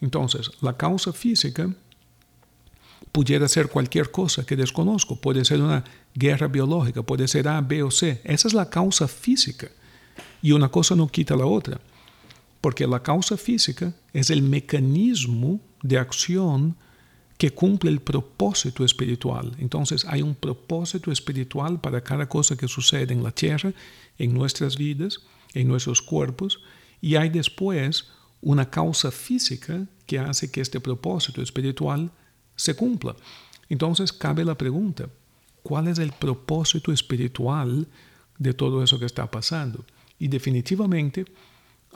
[0.00, 1.70] Entonces, la causa física
[3.12, 5.20] pudiera ser cualquier cosa que desconozco.
[5.20, 8.22] Puede ser una guerra biológica, puede ser A, B o C.
[8.24, 9.68] Esa es la causa física.
[10.40, 11.78] Y una cosa no quita la otra
[12.60, 16.76] porque la causa física es el mecanismo de acción
[17.36, 19.54] que cumple el propósito espiritual.
[19.58, 23.72] Entonces hay un propósito espiritual para cada cosa que sucede en la tierra,
[24.18, 25.20] en nuestras vidas,
[25.54, 26.60] en nuestros cuerpos,
[27.00, 28.08] y hay después
[28.40, 32.10] una causa física que hace que este propósito espiritual
[32.56, 33.14] se cumpla.
[33.68, 35.08] Entonces cabe la pregunta,
[35.62, 37.86] ¿cuál es el propósito espiritual
[38.36, 39.84] de todo eso que está pasando?
[40.18, 41.24] Y definitivamente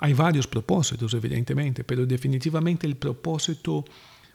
[0.04, 3.84] Hay varios propósitos, evidentemente, pero definitivamente el propósito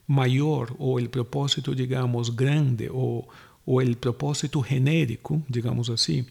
[0.08, 3.27] mayor o el propósito, digamos, grande o,
[3.65, 6.25] o propósito genérico, digamos así,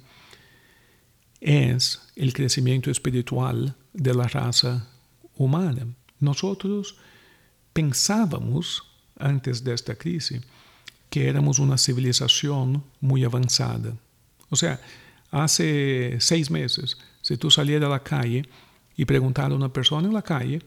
[1.38, 4.88] es el crecimiento espiritual de la raza
[5.36, 5.86] humana.
[6.18, 6.96] Nosotros
[7.74, 8.84] pensábamos,
[9.18, 10.40] antes de esta crisis,
[11.10, 13.94] que éramos una civilización muy avanzada.
[14.48, 14.80] O sea,
[15.30, 18.48] hace seis meses, si tú salieras a la calle
[18.96, 20.62] y preguntaras a una persona en la calle,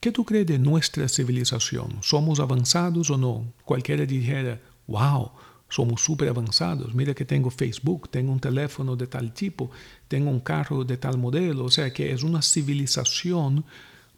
[0.00, 1.98] ¿qué tú crees de nuestra civilización?
[2.00, 3.52] ¿Somos avanzados o no?
[3.64, 5.32] Cualquiera dijera, wow,
[5.68, 6.94] somos súper avanzados.
[6.94, 9.70] Mira que tengo Facebook, tengo un teléfono de tal tipo,
[10.06, 11.64] tengo un carro de tal modelo.
[11.64, 13.64] O sea que es una civilización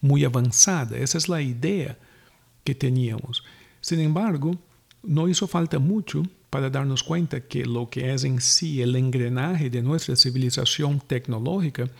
[0.00, 0.98] muy avanzada.
[0.98, 1.96] Esa es la idea
[2.64, 3.44] que teníamos.
[3.80, 4.56] Sin embargo,
[5.02, 6.24] no hizo falta mucho
[6.54, 11.90] para darnos cuenta que lo que es en sí el engranaje de nuestra civilización tecnológica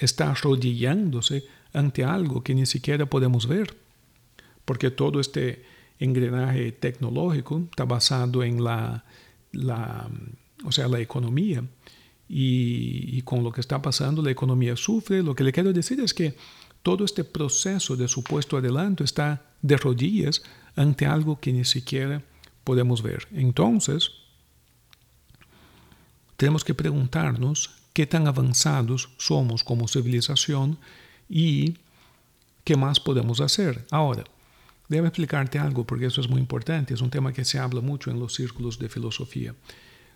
[0.00, 3.76] está arrodillándose ante algo que ni siquiera podemos ver,
[4.64, 5.62] porque todo este
[6.00, 9.04] engranaje tecnológico está basado en la,
[10.64, 11.62] o sea, la economía.
[12.28, 15.22] Y, y, con lo que está pasando, la economía sufre.
[15.22, 16.34] Lo que le quiero decir es que
[16.82, 20.42] todo este proceso de supuesto adelanto está de rodillas
[20.74, 22.24] ante algo que ni siquiera
[22.64, 23.26] podemos ver.
[23.32, 24.10] Entonces,
[26.36, 30.78] tenemos que preguntarnos qué tan avanzados somos como civilización
[31.28, 31.76] y
[32.64, 33.86] qué más podemos hacer.
[33.90, 34.24] Ahora,
[34.88, 38.10] déjame explicarte algo porque eso es muy importante, es un tema que se habla mucho
[38.10, 39.54] en los círculos de filosofía.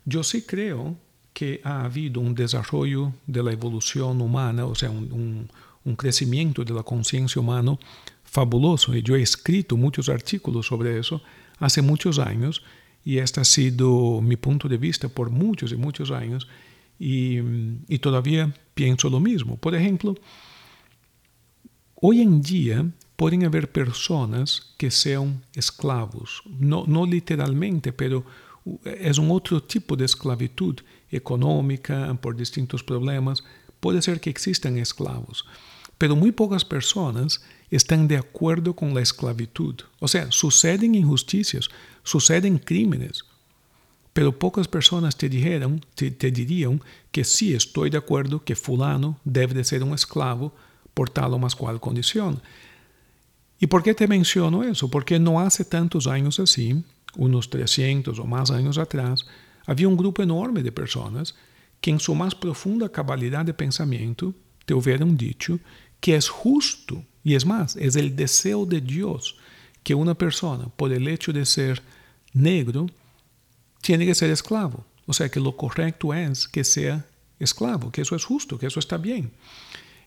[0.04, 0.96] Yo sí creo
[1.32, 5.48] que ha habido un desarrollo de la evolución humana, o sea, un,
[5.85, 7.78] un crecimiento de la conciencia humana
[8.24, 8.94] fabuloso.
[8.94, 11.22] Y yo he escrito muchos artículos sobre eso
[11.59, 12.62] hace muchos años
[13.05, 16.49] y este ha sido mi punto de vista por muchos y muchos años
[16.99, 17.38] y,
[17.88, 19.57] y todavía pienso lo mismo.
[19.57, 20.14] Por ejemplo,
[21.95, 22.85] hoy en día
[23.16, 28.25] pueden haber personas que sean esclavos, no, no literalmente, pero
[28.85, 30.77] es un otro tipo de esclavitud
[31.11, 33.45] económica por distintos problemas.
[33.81, 35.45] Puede ser que existan esclavos,
[35.99, 39.74] pero muy pocas personas están de acuerdo con la esclavitud.
[40.00, 41.68] O sea, suceden injusticias,
[42.02, 43.24] suceden crímenes,
[44.12, 49.55] pero pocas personas te, dijeron, te, dirían que sí estoy de acuerdo que fulano debe
[49.55, 50.55] de ser un esclavo
[50.94, 52.40] por tal o más cual condición.
[53.59, 54.88] ¿Y por qué te menciono eso?
[54.88, 56.83] Porque no hace tantos años así,
[57.16, 59.26] unos 300 o más años atrás,
[59.66, 61.35] había un grupo enorme de personas
[61.81, 65.59] que en su más profunda cabalidad de pensamiento te hubieran dicho
[66.00, 69.34] que es justo y es más, es el deseo de Dios
[69.82, 71.82] que una persona, por el hecho de ser
[72.32, 72.86] negro,
[73.82, 74.86] tiene que ser esclavo.
[75.06, 77.04] O sea que lo correcto es que sea
[77.40, 79.32] esclavo, que eso es justo, que eso está bien.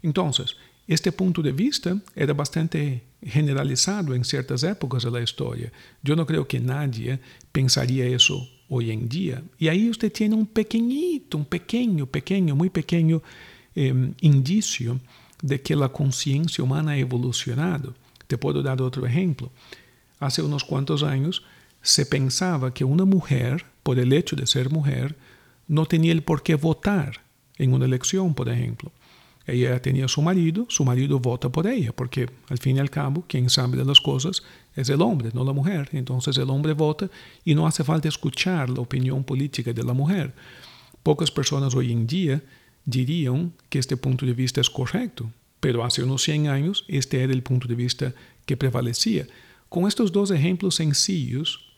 [0.02, 0.56] Entonces,
[0.88, 5.74] este punto de vista era bastante generalizado en ciertas épocas de la historia.
[6.02, 7.20] Yo no creo que nadie
[7.52, 9.44] pensaría eso hoy en día.
[9.58, 13.22] Y ahí usted tiene un pequeñito, un pequeño, pequeño, muy pequeño
[13.76, 15.02] eh, indicio
[15.42, 17.94] de que la conciencia humana ha evolucionado.
[18.28, 19.52] Te puedo dar otro ejemplo.
[20.20, 21.44] Hace unos cuantos años
[21.82, 25.16] se pensaba que una mujer, por el hecho de ser mujer,
[25.68, 27.22] no tenía el por qué votar
[27.58, 28.92] en una elección, por ejemplo.
[29.46, 33.24] Ella tenía su marido, su marido vota por ella, porque al fin y al cabo
[33.28, 34.44] quien sabe de las cosas
[34.76, 35.90] es el hombre, no la mujer.
[35.94, 37.10] Entonces el hombre vota
[37.44, 40.34] y no hace falta escuchar la opinión política de la mujer.
[41.02, 42.42] Pocas personas hoy en día
[42.90, 47.34] dirían que este punto de vista es correcto, pero hace unos 100 años este era
[47.34, 48.14] el punto de vista
[48.46, 49.28] que prevalecía.
[49.68, 51.70] Con estos dos ejemplos sencillos,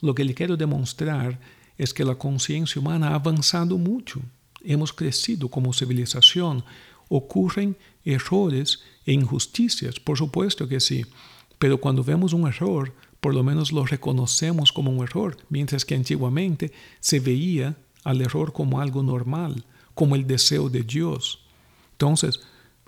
[0.00, 1.38] lo que le quiero demostrar
[1.76, 4.20] es que la conciencia humana ha avanzado mucho.
[4.64, 6.64] Hemos crecido como civilización.
[7.08, 11.06] Ocurren errores e injusticias, por supuesto que sí,
[11.58, 15.94] pero cuando vemos un error, por lo menos lo reconocemos como un error, mientras que
[15.94, 21.40] antiguamente se veía al error como algo normal, como el deseo de Dios.
[21.92, 22.40] Entonces,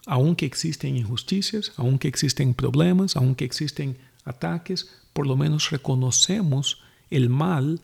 [0.07, 6.81] aunque existen injusticias, aunque existen problemas, aunque existen ataques, por lo menos reconocemos
[7.11, 7.81] el mal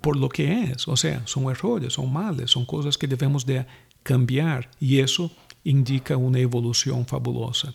[0.00, 0.88] por lo que es.
[0.88, 3.66] O sea, son errores, son males, son cosas que debemos de
[4.02, 5.30] cambiar y eso
[5.62, 7.74] indica una evolución fabulosa.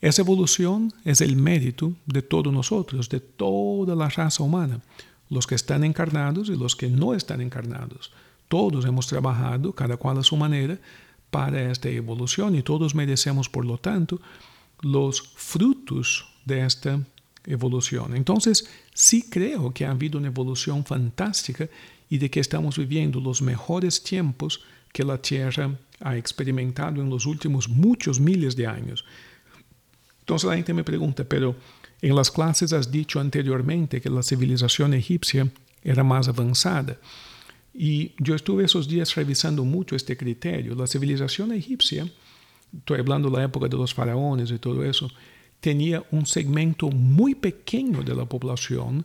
[0.00, 4.80] Esa evolución es el mérito de todos nosotros, de toda la raza humana
[5.30, 8.12] los que están encarnados y los que no están encarnados.
[8.48, 10.78] Todos hemos trabajado, cada cual a su manera,
[11.30, 14.20] para esta evolución y todos merecemos, por lo tanto,
[14.80, 17.00] los frutos de esta
[17.44, 18.16] evolución.
[18.16, 21.68] Entonces, sí creo que ha habido una evolución fantástica
[22.08, 24.62] y de que estamos viviendo los mejores tiempos
[24.92, 29.04] que la Tierra ha experimentado en los últimos muchos miles de años.
[30.20, 31.56] Entonces la gente me pregunta, pero
[32.00, 35.50] en las clases has dicho anteriormente que la civilización egipcia
[35.82, 36.98] era más avanzada.
[37.74, 40.74] Y yo estuve esos días revisando mucho este criterio.
[40.74, 42.08] La civilización egipcia,
[42.76, 45.10] estoy hablando de la época de los faraones y todo eso,
[45.60, 49.04] tenía un segmento muy pequeño de la población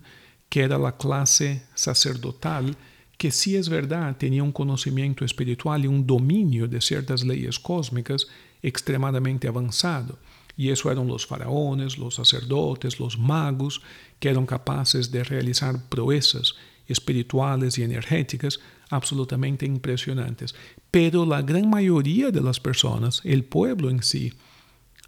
[0.49, 2.75] que era la clase sacerdotal,
[3.17, 8.27] que sí es verdad tenía un conocimiento espiritual y un dominio de ciertas leyes cósmicas
[8.61, 10.19] extremadamente avanzado.
[10.55, 13.81] Y eso eran los faraones, los sacerdotes, los magos,
[14.19, 16.55] que eran capaces de realizar proezas
[16.87, 20.53] espirituales y energéticas absolutamente impresionantes.
[20.91, 24.33] Pero la gran mayoría de las personas, el pueblo en sí,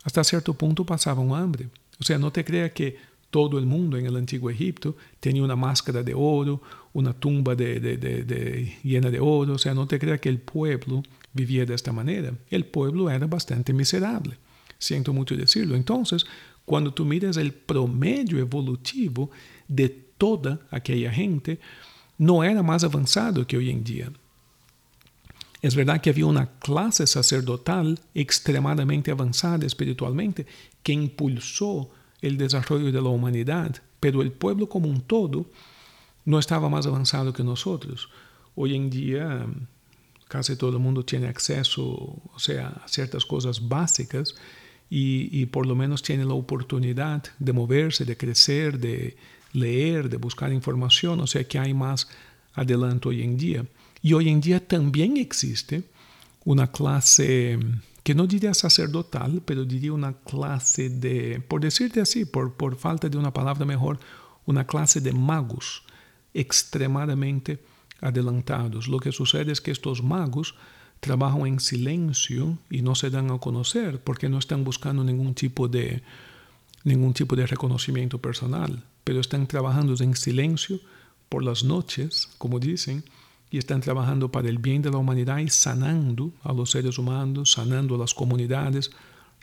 [0.03, 1.69] hasta cierto punto pasaban hambre.
[1.99, 2.97] O sea, no te creas que
[3.29, 6.61] todo el mundo en el antiguo Egipto tenía una máscara de oro,
[6.93, 9.53] una tumba llena de oro.
[9.53, 12.33] O sea, no te creas que el pueblo vivía de esta manera.
[12.49, 14.37] El pueblo era bastante miserable.
[14.77, 15.75] Siento mucho decirlo.
[15.75, 16.25] Entonces,
[16.65, 19.29] cuando tú miras el promedio evolutivo
[19.67, 21.59] de toda aquella gente,
[22.17, 24.11] no era más avanzado que hoy en día.
[25.61, 30.45] Es verdad que había una clase sacerdotal extremadamente avanzada espiritualmente
[30.83, 31.89] que impulsó
[32.21, 35.49] el desarrollo de la humanidad, pero el pueblo como un todo
[36.23, 38.09] no estaba más avanzado que nosotros.
[38.55, 39.45] Hoy en día
[40.27, 44.35] casi todo el mundo tiene acceso o sea, a ciertas cosas básicas
[44.89, 49.17] y, por lo menos tiene la oportunidad de moverse, de crecer, de,
[49.55, 52.07] leer, de buscar información, o sea que hay más
[52.53, 53.65] adelanto hoy en día.
[54.01, 55.83] Y hoy en día también existe
[56.43, 57.57] una clase
[58.03, 63.09] que no diría sacerdotal, pero diría una clase de, por decirte así, por, por falta
[63.09, 63.99] de una palabra mejor,
[64.45, 65.83] una clase de magos
[66.33, 67.59] extremadamente
[68.01, 68.87] adelantados.
[68.87, 70.53] Lo que sucede es que estos magos
[71.05, 75.67] trabajan en silencio y no se dan a conocer porque no están buscando ningún tipo
[75.67, 76.01] de,
[76.83, 80.79] ningún tipo de reconocimiento personal pero están trabajando en silencio
[81.29, 83.05] por las noches, como dicen,
[83.51, 87.51] y están trabajando para el bien de la humanidad y sanando a los seres humanos,
[87.53, 88.91] sanando a las comunidades.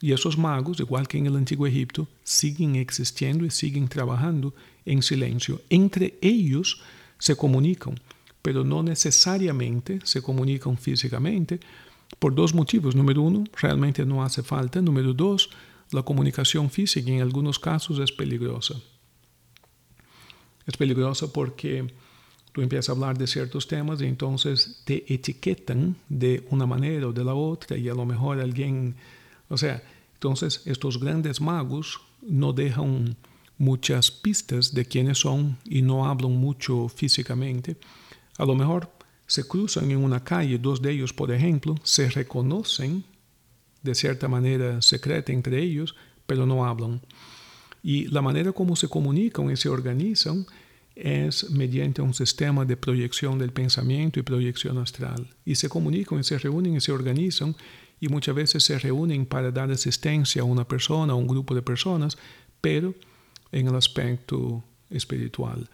[0.01, 4.53] Y esos magos, igual que en el antiguo Egipto, siguen existiendo y siguen trabajando
[4.85, 5.63] en silencio.
[5.71, 6.83] Entre ellos
[7.19, 7.95] se comunican,
[8.43, 11.61] pero no necesariamente se comunican físicamente
[12.19, 12.95] por dos motivos.
[12.95, 14.83] Número uno, realmente no hace falta.
[14.83, 15.51] Número dos,
[15.91, 18.75] la comunicación física en algunos casos es peligrosa.
[20.67, 21.87] Es peligroso porque
[22.53, 27.13] tú empiezas a hablar de ciertos temas y entonces te etiquetan de una manera o
[27.13, 28.95] de la otra y a lo mejor alguien,
[29.49, 29.83] o sea,
[30.15, 33.17] entonces estos grandes magos no dejan
[33.59, 37.77] muchas pistas de quiénes son y no hablan mucho físicamente.
[38.43, 38.91] A lo mejor
[39.29, 43.05] se cruzan en una calle, dos de ellos, por ejemplo, se reconocen
[43.85, 45.95] de cierta manera secreta entre ellos,
[46.27, 47.01] pero no hablan.
[47.85, 50.45] Y la manera como se comunican y se organizan
[50.97, 55.29] es mediante un sistema de proyección del pensamiento y proyección astral.
[55.45, 57.55] Y se comunican y se reúnen y se organizan
[58.01, 61.63] y muchas veces se reúnen para dar asistencia a una persona, a un grupo de
[61.63, 62.19] personas,
[62.61, 62.93] pero
[63.53, 65.71] en el aspecto espiritual.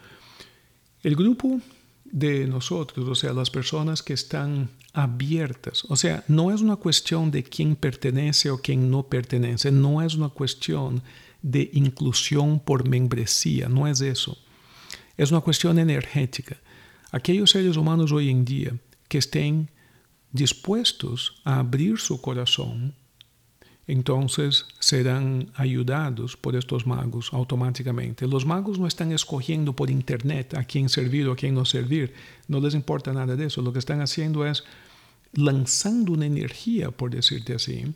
[1.02, 1.62] El grupo
[2.11, 7.30] de nosotros, o sea, las personas que están abiertas, o sea, no es una cuestión
[7.30, 11.02] de quién pertenece o quién no pertenece, no es una cuestión
[11.42, 14.38] de inclusión por membresía, no es eso.
[15.16, 16.56] Es una cuestión energética.
[17.11, 18.76] Aquellos seres humanos hoy en día
[19.09, 19.70] que estén
[20.32, 22.94] dispuestos a abrir su corazón,
[23.89, 28.28] entonces serán ayudados por estos magos automáticamente.
[28.28, 32.12] Los magos no están escogiendo por internet a quién servir o a quién no servir,
[32.49, 33.62] no les importa nada de eso.
[33.62, 34.62] Lo que están haciendo es
[35.32, 37.95] lanzando una energía, por decirte así,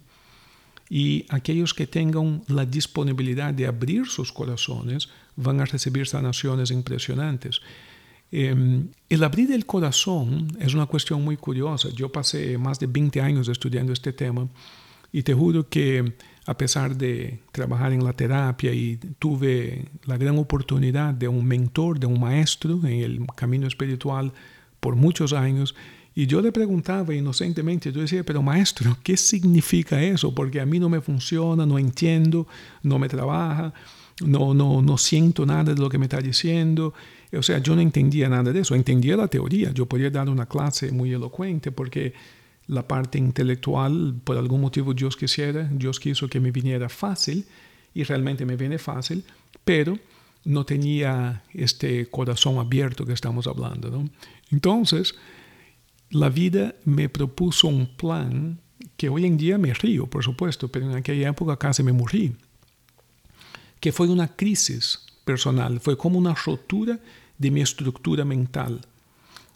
[0.88, 7.60] y aquellos que tengan la disponibilidad de abrir sus corazones van a recibir sanaciones impresionantes.
[8.30, 11.90] Em, el abrir el corazón es una cuestión muy curiosa.
[11.90, 14.48] Yo pasé más de 20 años estudiando este tema
[15.12, 16.14] y te juro que
[16.46, 22.00] a pesar de trabajar en la terapia y tuve la gran oportunidad de un mentor,
[22.00, 24.32] de un maestro en el camino espiritual
[24.80, 25.76] por muchos años,
[26.14, 30.34] y yo le preguntaba inocentemente, yo decía, pero maestro, ¿qué significa eso?
[30.34, 32.46] Porque a mí no me funciona, no entiendo,
[32.82, 33.72] no me trabaja,
[34.20, 36.92] no, no, no siento nada de lo que me está diciendo.
[37.32, 40.44] O sea, yo no entendía nada de eso, entendía la teoría, yo podía dar una
[40.44, 42.12] clase muy elocuente porque
[42.72, 47.44] la parte intelectual, por algún motivo Dios quisiera, Dios quiso que me viniera fácil
[47.92, 49.24] y realmente me viene fácil,
[49.64, 49.98] pero
[50.44, 53.90] no tenía este corazón abierto que estamos hablando.
[53.90, 54.08] ¿no?
[54.50, 55.14] Entonces,
[56.10, 58.58] la vida me propuso un plan
[58.96, 62.34] que hoy en día me río, por supuesto, pero en aquella época casi me morí,
[63.80, 66.98] que fue una crisis personal, fue como una rotura
[67.36, 68.80] de mi estructura mental.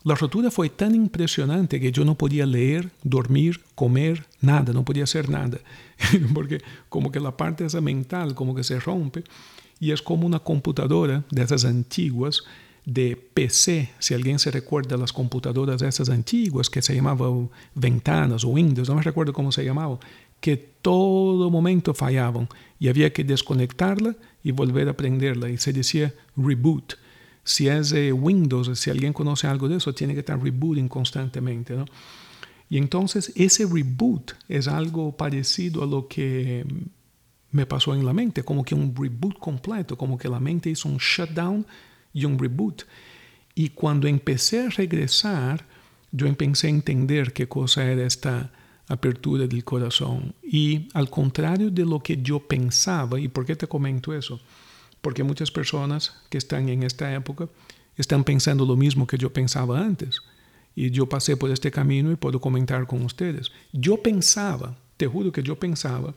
[0.07, 5.03] La rotura fue tan impresionante que yo no podía leer, dormir, comer, nada, no podía
[5.03, 5.59] hacer nada,
[6.33, 9.25] porque como que la parte esa mental como que se rompe
[9.81, 12.45] y es como una computadora de esas antiguas
[12.85, 18.51] de PC, si alguien se recuerda las computadoras esas antiguas que se llamaban ventanas o
[18.51, 19.99] Windows, no me recuerdo cómo se llamaba,
[20.41, 22.49] que todo momento fallaban
[22.79, 26.95] y había que desconectarla y volver a prenderla y se decía reboot.
[27.47, 31.77] Si es de Windows, si alguien conoce algo de eso, tiene que estar rebooting constantemente.
[31.77, 31.85] ¿no?
[32.69, 36.67] Y entonces ese reboot es algo parecido a lo que
[37.53, 40.89] me pasó en la mente, como que un reboot completo, como que la mente hizo
[40.89, 41.65] un shutdown
[42.13, 42.83] y un reboot.
[43.55, 45.65] Y cuando empecé a regresar,
[46.11, 48.51] yo empecé a entender qué cosa era esta
[48.89, 50.35] apertura del corazón.
[50.43, 54.41] Y al contrario de lo que yo pensaba, ¿y por qué te comento eso?
[55.01, 57.49] Porque muchas personas que están en esta época
[57.97, 60.21] están pensando lo mismo que yo pensaba antes.
[60.75, 63.51] Y yo pasé por este camino y puedo comentar con ustedes.
[63.73, 66.15] Yo pensaba, te juro que yo pensaba,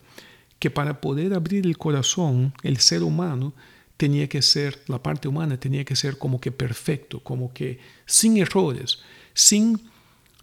[0.58, 3.54] que para poder abrir el corazón, el ser humano
[3.96, 8.36] tenía que ser, la parte humana tenía que ser como que perfecto, como que sin
[8.36, 8.98] errores,
[9.32, 9.80] sin,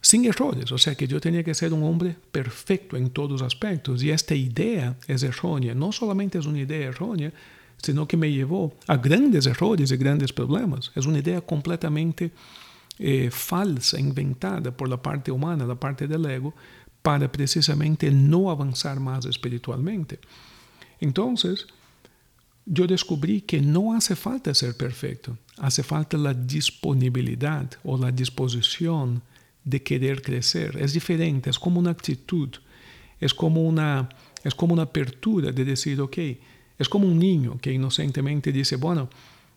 [0.02, 0.72] sin errores.
[0.72, 4.02] O sea que yo tenía que ser un hombre perfecto en todos los aspectos.
[4.02, 5.76] Y esta idea es errónea.
[5.76, 7.32] No solamente es una idea errónea,
[7.82, 10.92] sino que me llevó a grandes errores y grandes problemas.
[10.96, 12.32] Es una idea completamente
[13.00, 16.54] eh, falsa, inventada por la parte humana, la parte del ego,
[17.02, 20.20] para precisamente no avanzar más espiritualmente.
[21.00, 21.68] Entonces,
[22.66, 29.22] yo descubrí que no hace falta ser perfecto, hace falta la disponibilidad o la disposición
[29.64, 30.78] de querer crecer.
[30.78, 32.50] Es diferente, es como una actitud,
[33.20, 34.10] es como una,
[34.44, 36.18] es como una apertura de decir, ok,
[36.78, 39.10] es como un niño que inocentemente dice, bueno,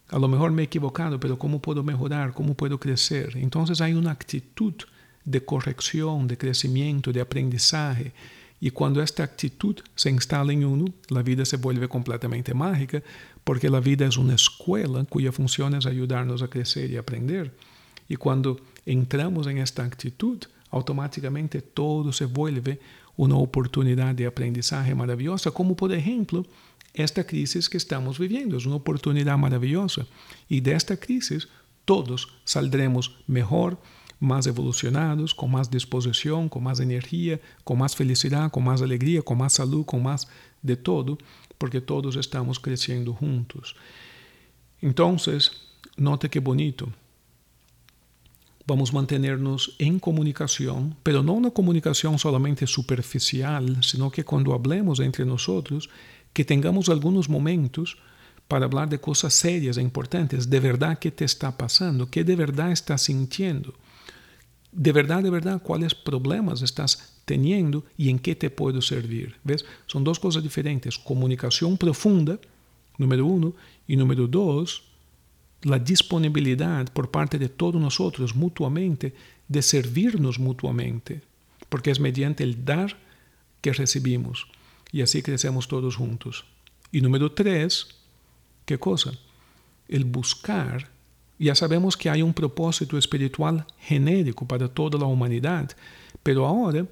[0.08, 2.32] a lo mejor me he equivocado, pero ¿cómo puedo mejorar?
[2.32, 3.36] ¿Cómo puedo crecer?
[3.36, 4.74] Entonces hay una actitud
[5.24, 8.12] de corrección, de crecimiento, de aprendizaje,
[8.60, 13.02] y cuando esta actitud se instala en uno, la vida se vuelve completamente mágica,
[13.42, 17.54] porque la vida es una escuela cuya es ayudarnos a crecer y aprender.
[18.06, 20.38] Y cuando entramos en esta actitud,
[20.70, 22.78] automáticamente todo se vuelve
[23.16, 26.44] una oportunidad de aprendizaje maravillosa, como por ejemplo
[26.94, 28.56] esta crisis que estamos viviendo.
[28.56, 30.06] Es una oportunidad maravillosa.
[30.48, 30.96] Y de esta
[31.84, 33.78] todos saldremos mejor,
[34.20, 39.38] más evolucionados, con más disposición, con más energía, con más felicidad, con más alegría, con
[39.38, 40.28] más salud, con más
[40.62, 41.18] de todo,
[41.58, 43.74] porque todos estamos creciendo juntos.
[44.82, 45.62] Entonces,
[45.96, 46.88] note qué bonito.
[48.66, 55.24] Vamos mantenernos en comunicación, pero no una comunicación solamente superficial, sino que cuando hablemos entre
[55.24, 55.88] nosotros,
[56.32, 57.98] que tengamos algunos momentos
[58.48, 62.36] para hablar de cosas serias e importantes, de verdad qué te está pasando, qué de
[62.36, 63.74] verdad estás sintiendo
[64.72, 69.36] de verdad, de verdad, cuáles problemas estás teniendo y en qué te puedo servir.
[69.42, 69.64] ¿Ves?
[69.86, 70.98] Son dos cosas diferentes.
[70.98, 72.38] Comunicación profunda,
[72.98, 73.54] número uno,
[73.88, 74.84] y número dos,
[75.62, 79.14] la disponibilidad por parte de todos nosotros mutuamente
[79.48, 81.22] de servirnos mutuamente,
[81.68, 82.96] porque es mediante el dar
[83.60, 84.46] que recibimos
[84.92, 86.44] y así crecemos todos juntos.
[86.92, 87.88] Y número tres,
[88.64, 89.12] ¿qué cosa?
[89.88, 90.88] El buscar
[91.40, 95.70] ya sabemos que hay un propósito espiritual genérico para toda la humanidad,
[96.22, 96.86] pero ahora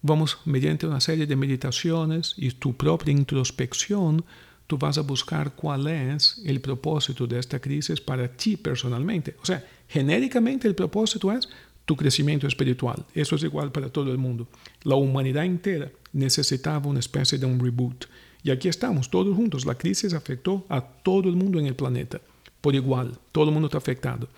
[0.00, 4.24] vamos, mediante una serie de meditaciones y tu propia introspección,
[4.66, 9.36] tú vas a buscar cuál es el propósito de esta crisis para ti personalmente.
[9.42, 11.48] O sea, genéricamente el propósito es
[11.84, 13.04] tu crecimiento espiritual.
[13.14, 14.46] Eso es igual para todo el mundo.
[14.84, 18.06] La humanidad entera necesitaba una especie de un reboot.
[18.42, 19.66] Y aquí estamos, todos juntos.
[19.66, 22.20] La crisis afectó a todo el mundo en el planeta
[22.60, 23.18] por igual.
[23.32, 24.28] Todo mundo está afectado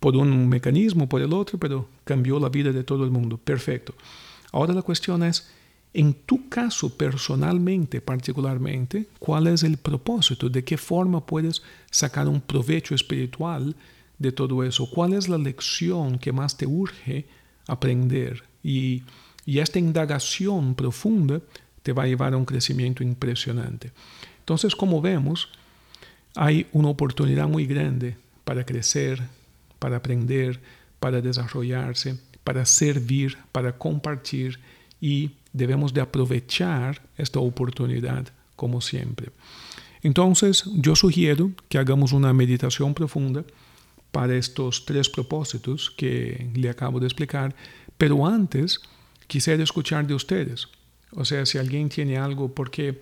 [0.00, 3.38] por un mecanismo, por el otro, pero cambió la vida de todo el mundo.
[3.38, 3.94] Perfecto.
[4.50, 5.48] Ahora la cuestión es,
[5.94, 10.48] en tu caso personalmente, particularmente, ¿cuál es el propósito?
[10.48, 13.76] ¿De qué forma puedes sacar un provecho espiritual
[14.22, 14.88] de todo eso?
[14.88, 17.26] ¿Cuál es la lección que más te urge
[17.66, 18.44] aprender?
[18.62, 19.02] Y,
[19.44, 21.40] y esta indagación profunda
[21.82, 23.92] te va a llevar a un crecimiento impresionante.
[24.38, 25.48] Entonces, como vemos,
[26.34, 29.22] hay una oportunidad muy grande para crecer,
[29.78, 30.60] para aprender,
[31.00, 34.58] para desarrollarse, para servir, para compartir
[35.00, 39.30] y debemos de aprovechar esta oportunidad como siempre.
[40.02, 43.44] Entonces yo sugiero que hagamos una meditación profunda
[44.12, 47.54] para estos tres propósitos que le acabo de explicar,
[47.98, 48.80] pero antes
[49.26, 50.68] quisiera escuchar de ustedes.
[51.12, 53.00] O sea, si alguien tiene algo, porque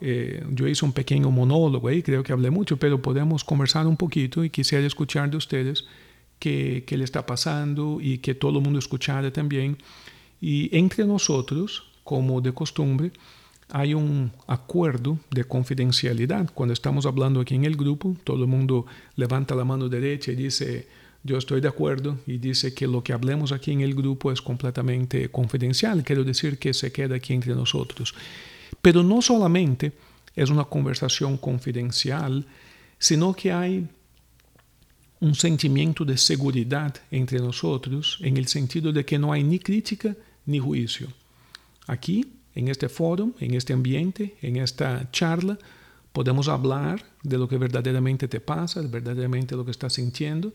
[0.00, 3.96] eh, yo hice un pequeño monólogo ahí, creo que hablé mucho, pero podemos conversar un
[3.96, 5.84] poquito y quisiera escuchar de ustedes
[6.38, 9.78] qué, qué le está pasando y que todo el mundo escuchara también.
[10.40, 13.12] Y entre nosotros, como de costumbre,
[13.70, 16.50] hay un acuerdo de confidencialidad.
[16.54, 18.86] Cuando estamos hablando aquí en el grupo, todo el mundo
[19.16, 20.88] levanta la mano derecha y dice,
[21.24, 24.40] yo estoy de acuerdo, y dice que lo que hablemos aquí en el grupo es
[24.40, 28.14] completamente confidencial, quiero decir que se queda aquí entre nosotros.
[28.80, 29.92] Pero no solamente
[30.36, 32.46] es una conversación confidencial,
[32.98, 33.88] sino que hay
[35.18, 40.14] un sentimiento de seguridad entre nosotros en el sentido de que no hay ni crítica
[40.44, 41.08] ni juicio.
[41.86, 45.58] Aquí en este foro, en este ambiente, en esta charla,
[46.12, 50.52] podemos hablar de lo que verdaderamente te pasa, verdaderamente lo que estás sintiendo,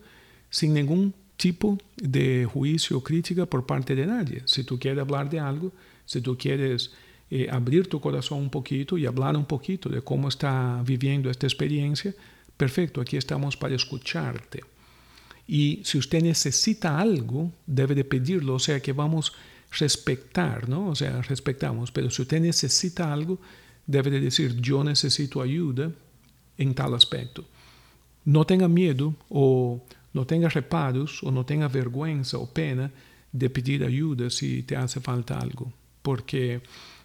[0.49, 4.41] sin ningún tipo de juicio o crítica por parte de nadie.
[4.45, 5.71] Si tú quieres hablar de algo,
[6.05, 6.91] si tú quieres
[7.29, 11.45] eh, abrir tu corazón un poquito y hablar un poquito de cómo está viviendo esta
[11.45, 12.13] experiencia,
[12.57, 14.61] perfecto, aquí estamos para escucharte.
[15.47, 19.33] Y si usted necesita algo, debe de pedirlo, o sea que vamos
[19.71, 20.89] respetar, ¿no?
[20.89, 23.39] O sea, respetamos, pero si usted necesita algo,
[23.85, 25.91] debe de decir, yo necesito ayuda
[26.57, 27.45] en tal aspecto.
[28.25, 32.91] No tenga miedo o no tenga reparos o no tenga vergüenza o pena
[33.31, 35.71] de pedir ayuda si te hace falta algo.
[36.01, 36.61] Porque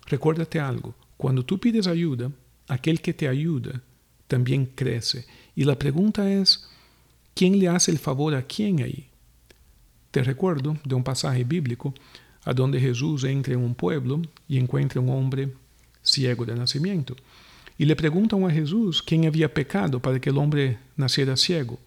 [0.07, 2.31] recuérdate algo, cuando tú pides ayuda,
[2.69, 3.81] aquel que te ayuda
[4.27, 5.27] también crece.
[5.55, 6.69] Y la pregunta es,
[7.35, 9.09] ¿quién le hace el favor a quién ahí?
[10.11, 11.95] Te recuerdo de un pasaje bíblico
[12.53, 15.53] donde Jesús entra en un pueblo y encuentra un hombre
[16.03, 17.17] ciego de nacimiento.
[17.79, 21.79] Y le preguntan a Jesús quién había pecado para que el hombre naciera ciego.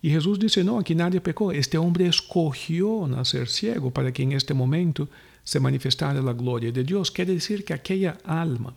[0.00, 1.52] Y Jesús dice, no, aquí nadie pecó.
[1.52, 5.08] Este hombre escogió nacer ciego para que en este momento
[5.42, 7.10] se manifestara la gloria de Dios.
[7.10, 8.74] Quiere decir que aquella alma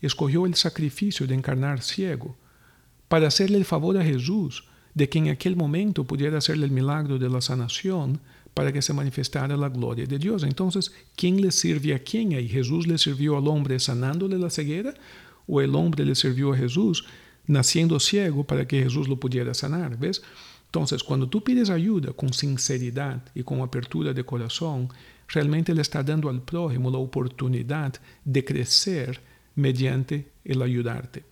[0.00, 2.36] escogió el sacrificio de encarnar ciego
[3.08, 4.64] para hacerle el favor a Jesús
[4.94, 8.20] de que en aquel momento pudiera hacerle el milagro de la sanación
[8.58, 10.42] para que se manifestara la gloria de Dios.
[10.42, 12.48] Entonces, ¿quién le sirve a quién ahí?
[12.48, 14.94] ¿Jesús le sirvió al hombre sanándole la ceguera?
[15.46, 17.04] ¿O el hombre le sirvió a Jesús
[17.46, 19.96] naciendo ciego para que Jesús lo pudiera sanar?
[19.96, 20.22] ¿Ves?
[20.64, 24.88] Entonces, cuando tú pides ayuda con sinceridad y con apertura de corazón,
[25.28, 27.94] realmente le está dando al prójimo la oportunidad
[28.24, 29.20] de crecer
[29.54, 31.22] mediante el ayudarte.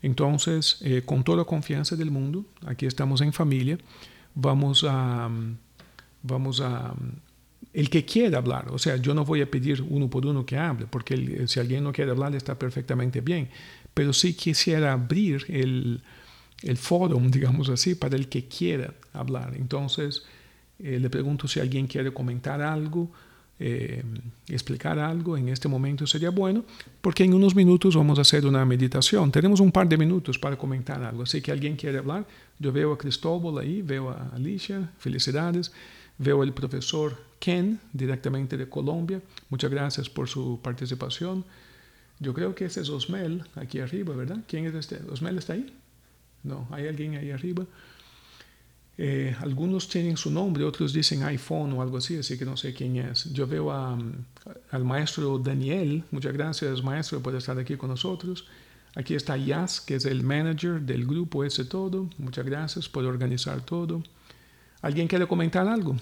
[0.00, 3.76] Entonces, eh, con toda confianza del mundo, aquí estamos en familia,
[4.34, 5.28] vamos a
[6.28, 6.94] vamos a...
[7.72, 10.56] El que quiera hablar, o sea, yo no voy a pedir uno por uno que
[10.56, 13.48] hable, porque si alguien no quiere hablar está perfectamente bien,
[13.92, 16.00] pero sí quisiera abrir el,
[16.62, 19.54] el foro, digamos así, para el que quiera hablar.
[19.56, 20.22] Entonces,
[20.78, 23.10] eh, le pregunto si alguien quiere comentar algo,
[23.60, 24.04] eh,
[24.48, 26.64] explicar algo en este momento sería bueno,
[27.00, 29.32] porque en unos minutos vamos a hacer una meditación.
[29.32, 32.24] Tenemos un par de minutos para comentar algo, así que alguien quiere hablar.
[32.58, 35.72] Yo veo a Cristóbal ahí, veo a Alicia, felicidades.
[36.18, 39.22] Veo el profesor Ken, directamente de Colombia.
[39.50, 41.44] Muchas gracias por su participación.
[42.18, 44.38] Yo creo que ese es Osmel, aquí arriba, ¿verdad?
[44.48, 45.00] ¿Quién es este?
[45.10, 45.72] ¿Osmel está ahí?
[46.42, 47.64] No, hay alguien ahí arriba.
[49.00, 52.74] Eh, algunos tienen su nombre, otros dicen iPhone o algo así, así que no sé
[52.74, 53.32] quién es.
[53.32, 58.46] Yo veo al maestro Daniel, muchas gracias maestro por estar aquí con nosotros.
[58.96, 62.10] Aquí está Yas, que es el manager del grupo ese todo.
[62.18, 64.02] Muchas gracias por organizar todo.
[64.80, 65.96] ¿Alguien quiere comentar algo?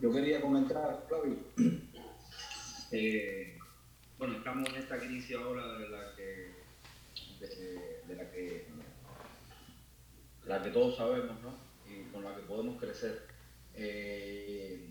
[0.00, 1.36] Yo quería comentar, Flavio.
[2.92, 3.58] Eh,
[4.16, 6.54] bueno, estamos en esta crisis ahora de la que,
[7.40, 8.68] de, la que,
[10.44, 11.52] la que todos sabemos, ¿no?
[11.90, 13.26] Y con la que podemos crecer.
[13.74, 14.88] Eh,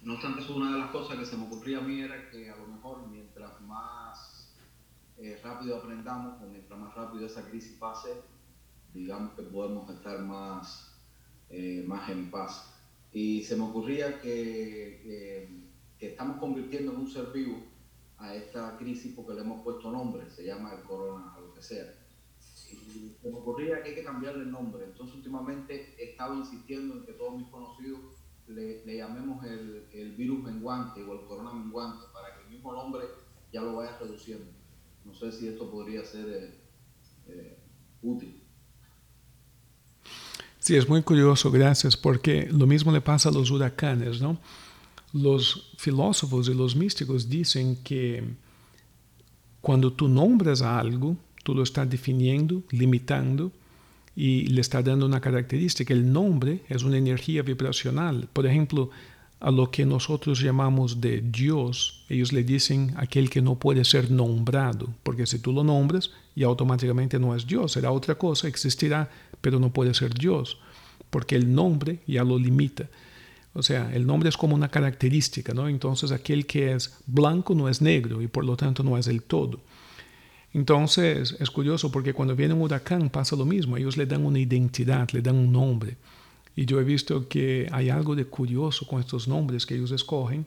[0.00, 2.48] no obstante, eso una de las cosas que se me ocurría a mí era que
[2.48, 4.54] a lo mejor mientras más
[5.18, 8.10] eh, rápido aprendamos o mientras más rápido esa crisis pase,
[8.96, 10.94] digamos que podemos estar más,
[11.50, 12.72] eh, más en paz.
[13.12, 15.48] Y se me ocurría que,
[15.98, 17.58] estamos convirtiendo en un ser vivo
[18.18, 21.62] a esta crisis porque le hemos puesto nombre, se llama el corona, o lo que
[21.62, 21.92] sea.
[22.70, 24.84] Y se me ocurría que hay que cambiarle el nombre.
[24.84, 28.00] Entonces últimamente he estado insistiendo en que todos mis conocidos
[28.48, 33.04] le, llamemos el, el, virus menguante o el corona menguante para que el mismo nombre
[33.52, 34.52] ya lo vaya reduciendo.
[35.04, 36.54] No sé si esto podría ser eh,
[37.28, 37.58] eh,
[38.02, 38.45] útil.
[40.66, 44.36] Sí, es muy curioso, gracias, porque lo mismo le pasa a los huracanes, ¿no?
[45.12, 48.24] Los filósofos y los místicos dicen que
[49.60, 53.52] cuando tú nombras algo, tú lo estás definiendo, limitando,
[54.16, 55.94] y le está dando una característica.
[55.94, 58.28] El nombre es una energía vibracional.
[58.32, 58.90] Por ejemplo,
[59.38, 64.10] a lo que nosotros llamamos de Dios, ellos le dicen aquel que no puede ser
[64.10, 69.08] nombrado, porque si tú lo nombres, y automáticamente no es Dios, será otra cosa, existirá,
[69.46, 70.58] pero no puede ser Dios,
[71.08, 72.88] porque el nombre ya lo limita.
[73.54, 75.68] O sea, el nombre es como una característica, ¿no?
[75.68, 79.22] Entonces aquel que es blanco no es negro y por lo tanto no es el
[79.22, 79.60] todo.
[80.52, 84.40] Entonces es curioso porque cuando viene un huracán pasa lo mismo, ellos le dan una
[84.40, 85.96] identidad, le dan un nombre.
[86.56, 90.44] Y yo he visto que hay algo de curioso con estos nombres que ellos escogen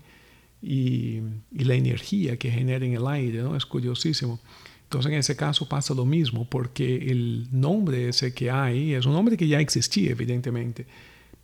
[0.61, 1.21] y,
[1.53, 3.55] la energía que genera en el aire, ¿no?
[3.55, 4.41] Es curiosísimo.
[4.89, 9.13] Entonces en ese caso pasa lo mismo, porque el nombre ese que hay es un
[9.13, 10.87] nombre que ya existía, evidentemente,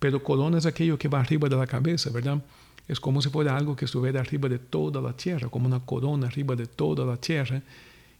[0.00, 2.42] pero corona es aquello que va arriba de la cabeza, ¿verdad?
[2.88, 6.26] Es como si fuera algo que estuviera arriba de toda la tierra, como una corona
[6.26, 7.62] arriba de toda la tierra,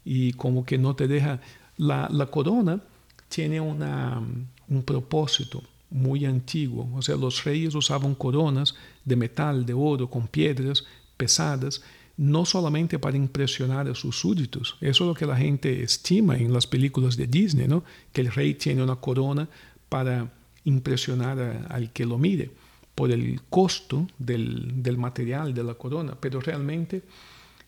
[0.05, 1.41] y como que no te deja...
[1.77, 2.81] La, corona
[3.29, 4.23] tiene una,
[4.69, 5.61] un propósito
[5.91, 6.89] muy antiguo.
[6.95, 10.85] O sea, los reyes usaban coronas de metal, de oro, con piedras
[11.17, 11.83] pesadas,
[12.17, 14.77] no solamente para impresionar a sus súbditos.
[14.81, 17.85] Eso es lo que la gente estima en las películas de Disney, ¿no?
[18.13, 19.49] Que el rey tiene una corona
[19.89, 20.33] para
[20.65, 22.51] impresionar al que lo mire
[22.95, 26.17] por el costo del, del, material de la corona.
[26.19, 27.03] Pero realmente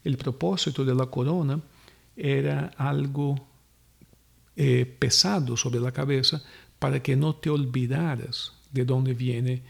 [0.02, 1.60] el propósito de la corona
[2.16, 3.36] era algo
[4.56, 6.42] eh, pesado sobre la cabeza
[6.78, 9.62] para que no te olvidaras de dónde viene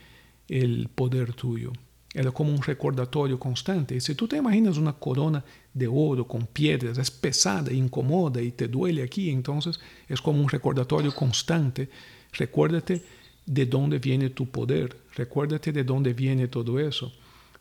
[0.48, 1.72] el poder tuyo.
[2.14, 3.94] Era como un recordatorio constante.
[3.94, 5.44] Y si tú te imaginas una corona
[5.74, 9.78] de oro con piedras, es pesada, incomoda y te duele aquí, entonces
[10.08, 11.88] es como un recordatorio constante.
[12.32, 13.02] Recuérdate
[13.48, 17.12] de dónde viene tu poder, recuérdate de dónde viene todo eso,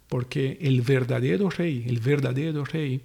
[0.09, 3.01] porque el verdadero rey, el verdadero rey,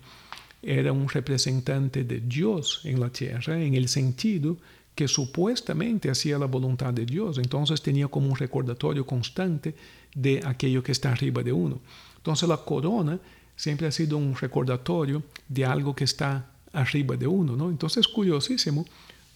[0.63, 4.57] era un representante de Dios en la tierra, en el sentido
[4.95, 9.75] que supuestamente hacía la voluntad de Dios, entonces tenía como un recordatorio constante
[10.15, 11.81] de aquello que está arriba de uno.
[12.17, 13.19] Entonces la corona
[13.57, 17.71] siempre ha sido un recordatorio de algo que está arriba de uno, ¿no?
[17.71, 18.87] Entonces es curiosísimo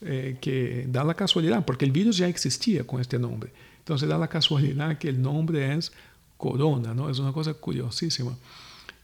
[0.03, 4.19] eh, que da la casualidad, porque el virus ya existía con este nombre, entonces da
[4.19, 5.93] la casualidad que el nombre es
[6.37, 7.09] corona, ¿no?
[7.09, 8.37] Es una cosa curiosísima.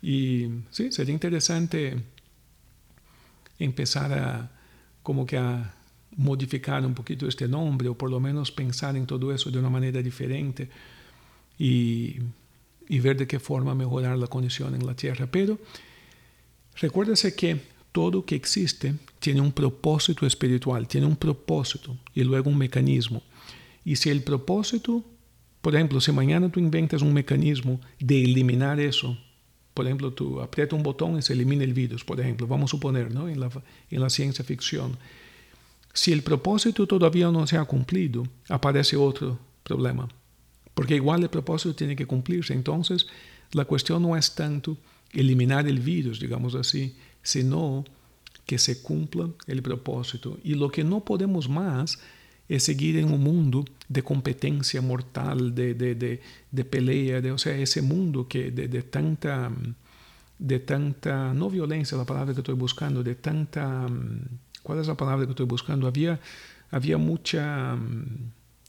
[0.02, 2.02] Y sí, sería interesante
[3.58, 4.50] empezar a
[5.02, 5.74] como que a
[6.16, 9.70] modificar un poquito este nombre o por lo menos pensar en todo eso de una
[9.70, 10.68] manera diferente
[11.58, 12.16] y,
[12.88, 15.26] y ver de qué forma mejorar la condición en la tierra.
[15.30, 15.58] Pero
[16.76, 17.60] recuérdese que
[17.92, 23.22] todo que existe tiene un propósito espiritual, tiene un propósito y luego un mecanismo.
[23.84, 25.04] Y si el propósito,
[25.60, 29.16] por ejemplo, si mañana tú inventas un mecanismo de eliminar eso,
[29.74, 32.72] por ejemplo, tú aprietas un botón y se elimina el virus, por ejemplo, vamos a
[32.72, 33.28] suponer, ¿no?
[33.28, 33.50] en, la,
[33.90, 34.98] en la ciencia ficción
[35.92, 40.08] si el propósito todavía no se ha cumplido, aparece otro problema.
[40.74, 42.54] Porque igual el propósito tiene que cumplirse.
[42.54, 43.06] Entonces,
[43.52, 44.76] la cuestión no es tanto
[45.12, 47.84] eliminar el virus, digamos así, sino
[48.46, 50.38] que se cumpla el propósito.
[50.42, 51.98] Y lo que no podemos más
[52.48, 56.20] es seguir en un mundo de competencia mortal, de, de,
[56.50, 59.50] de, pelea, de, o sea, ese mundo que de, tanta,
[60.38, 63.86] de tanta, no violencia, la palabra que estoy buscando, de tanta
[64.62, 65.86] ¿Cuál es la palabra que estoy buscando?
[65.86, 66.20] Había,
[66.70, 67.76] había mucha...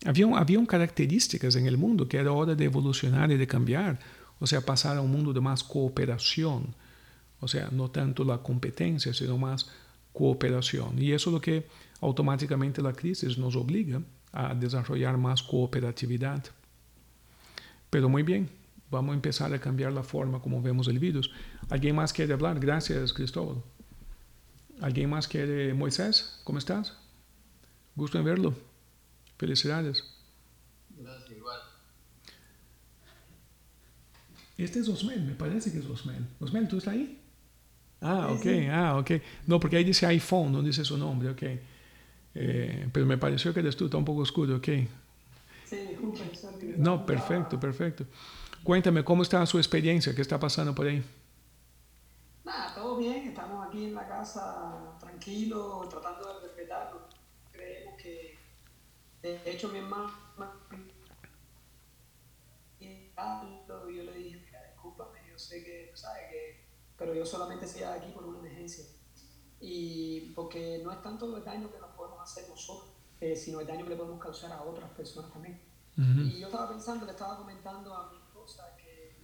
[0.05, 3.99] Había, había características en el mundo que era hora de evolucionar y de cambiar,
[4.39, 6.75] o sea, pasar a un mundo de más cooperación,
[7.39, 9.69] o sea, no tanto la competencia, sino más
[10.11, 11.01] cooperación.
[11.01, 11.67] Y eso es lo que
[12.01, 14.01] automáticamente la crisis nos obliga
[14.31, 16.43] a desarrollar más cooperatividad.
[17.89, 18.49] Pero muy bien,
[18.89, 21.31] vamos a empezar a cambiar la forma como vemos el virus.
[21.69, 22.59] ¿Alguien más quiere hablar?
[22.59, 23.57] Gracias, Cristóbal.
[24.81, 25.73] ¿Alguien más quiere?
[25.73, 26.93] Moisés, ¿cómo estás?
[27.95, 28.72] Gusto en verlo.
[29.43, 30.05] Felicidades.
[30.97, 31.59] Gracias, igual.
[34.57, 36.25] Este es Osmel, me parece que es Osmel.
[36.39, 37.19] Osmel, ¿tú estás ahí?
[37.99, 39.11] Ah, ok, ah, ok.
[39.45, 41.43] No, porque ahí dice iPhone, no dice su nombre, ok.
[42.35, 44.67] Eh, pero me pareció que eres tú, está un poco oscuro, ok.
[45.65, 46.21] Sí, disculpa.
[46.77, 48.05] No, perfecto, perfecto.
[48.63, 50.15] Cuéntame, ¿cómo está su experiencia?
[50.15, 51.03] ¿Qué está pasando por ahí?
[52.45, 57.02] Nada, todo bien, estamos aquí en la casa tranquilos, tratando de respetarlo.
[59.29, 60.11] De hecho, mi hermano
[63.89, 66.29] y yo le dije, mira, discúlpame, yo sé que, ¿sabes?
[66.29, 66.65] Que,
[66.97, 68.85] pero yo solamente estoy aquí por una emergencia.
[69.59, 73.67] Y porque no es tanto el daño que nos podemos hacer nosotros, eh, sino el
[73.67, 75.61] daño que le podemos causar a otras personas también.
[75.95, 79.15] Y yo estaba pensando, le estaba comentando a mi esposa que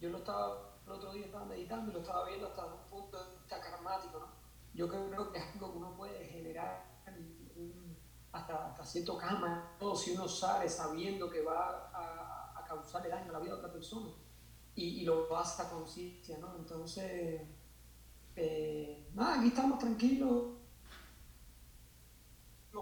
[0.00, 3.22] yo lo estaba el otro día estaba meditando y lo estaba viendo hasta un punto
[3.22, 4.26] de vista karmático, ¿no?
[4.74, 6.91] Yo creo que es algo que uno puede generar
[8.32, 13.30] hasta, hasta cierto cama, todo si uno sale sabiendo que va a, a causarle daño
[13.30, 14.10] a la vida de otra persona
[14.74, 16.56] y, y lo hace a conciencia, ¿no?
[16.56, 17.42] Entonces,
[18.36, 20.52] eh, nada, aquí estamos tranquilos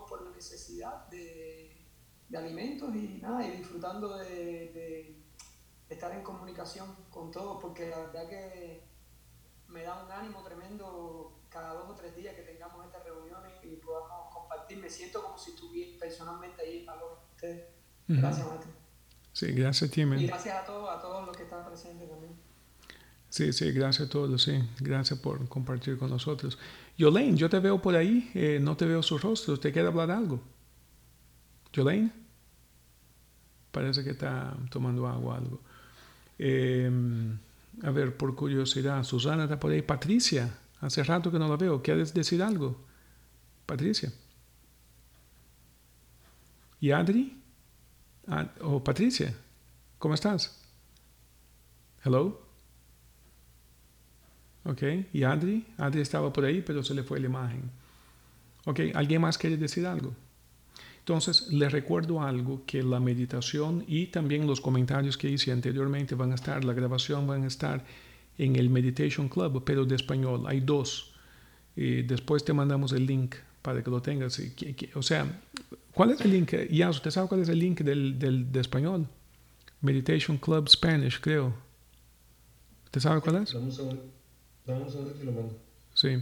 [0.09, 1.87] por la necesidad de,
[2.29, 4.29] de alimentos y nada, y disfrutando de,
[4.73, 5.21] de,
[5.89, 8.89] estar en comunicación con todos, porque la verdad que
[9.67, 13.75] me da un ánimo tremendo cada dos o tres días que tengamos estas reuniones y
[13.77, 14.33] podamos
[14.71, 14.79] compartir.
[14.79, 16.95] Me siento como si estuviera personalmente ahí a
[17.33, 17.64] ustedes.
[18.09, 18.73] Gracias, Martín.
[19.33, 22.33] Sí, gracias a ti, Y gracias a todos, a todos los que están presentes también.
[23.29, 24.61] Sí, sí, gracias a todos, sí.
[24.81, 26.59] Gracias por compartir con nosotros.
[26.99, 29.59] Yolaine, yo te veo por ahí, eh, no te veo su rostro.
[29.59, 30.41] ¿Te quiere hablar algo?
[31.73, 32.12] Yolaine?
[33.71, 35.61] Parece que está tomando agua o algo.
[36.39, 36.91] Eh,
[37.83, 39.83] a ver, por curiosidad, Susana está por ahí.
[39.83, 41.81] Patricia, hace rato que no la veo.
[41.81, 42.85] ¿Quieres decir algo?
[43.64, 44.12] Patricia.
[46.81, 47.37] ¿Y Adri?
[48.26, 49.35] Ah, ¿O oh, Patricia?
[49.99, 50.59] ¿Cómo estás?
[52.03, 52.41] Hello?
[54.64, 55.66] Ok, ¿y Adri?
[55.76, 57.70] Adri estaba por ahí, pero se le fue la imagen.
[58.64, 60.14] Ok, ¿alguien más quiere decir algo?
[60.99, 66.33] Entonces, les recuerdo algo, que la meditación y también los comentarios que hice anteriormente van
[66.33, 67.85] a estar, la grabación van a estar
[68.39, 70.45] en el Meditation Club, pero de español.
[70.47, 71.12] Hay dos.
[71.74, 74.41] Y después te mandamos el link para que lo tengas.
[74.95, 75.41] O sea,
[75.93, 76.55] ¿cuál es el link?
[76.70, 79.07] Ya, ¿usted sabe cuál es el link del, del, de español?
[79.80, 81.55] Meditation Club Spanish, creo.
[82.86, 83.55] ¿Usted sabe cuál es?
[83.55, 84.01] Vamos a ver,
[84.66, 85.57] vamos a ver si lo mando.
[85.95, 86.18] Sí.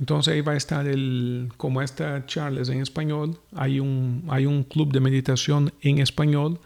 [0.00, 4.44] Entonces ahí va a estar el, como esta charla es en español, hay un, hay
[4.44, 6.58] un club de meditación en español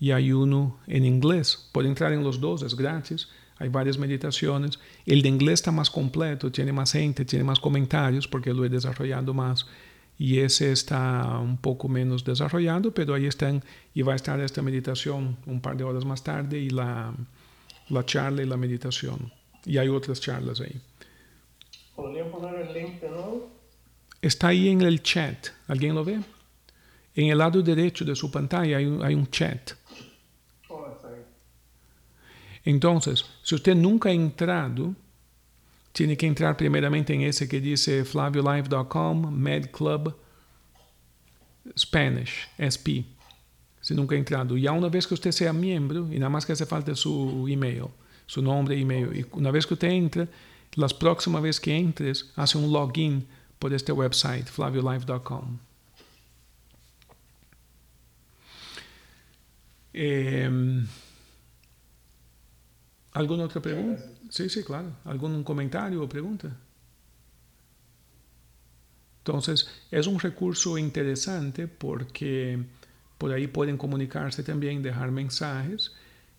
[0.00, 1.68] y hay uno en inglés.
[1.72, 3.28] Puede entrar en los dos, es gratis.
[3.58, 4.80] Hay varias meditaciones.
[5.06, 8.68] El de inglés está más completo, tiene más gente, tiene más comentarios porque lo he
[8.68, 9.66] desarrollado más.
[10.18, 13.62] Y ese está un poco menos desarrollado, pero ahí están
[13.94, 17.12] y va a estar esta meditación un par de horas más tarde y la,
[17.88, 19.32] la charla y la meditación.
[19.64, 20.80] Y hay otras charlas ahí.
[21.96, 23.50] ¿Podría poner el link de nuevo?
[24.20, 25.48] Está ahí en el chat.
[25.66, 26.20] ¿Alguien lo ve?
[27.14, 29.72] En el lado derecho de su pantalla hay un, hay un chat.
[30.68, 30.86] Oh.
[32.64, 34.94] Entonces, si usted nunca ha entrado,
[35.92, 40.16] tiene que entrar primeramente en ese que dice flaviolive.com, medclub
[41.76, 43.04] Spanish, SP.
[43.80, 44.56] Si nunca ha entrado.
[44.56, 47.86] Ya una vez que usted sea miembro, y nada más que hace falta su email,
[48.26, 50.28] su nombre e email, y una vez que usted entra,
[50.74, 53.26] las próximas veces que entres, hace un login
[53.58, 55.58] por este website, flaviolife.com.
[59.94, 60.84] Eh,
[63.12, 64.02] ¿Alguna otra pregunta?
[64.32, 64.96] Sí, sí, claro.
[65.04, 66.56] ¿Algún comentario o pregunta?
[69.18, 72.58] Entonces, es un recurso interesante porque
[73.18, 75.92] por ahí pueden comunicarse también, dejar mensajes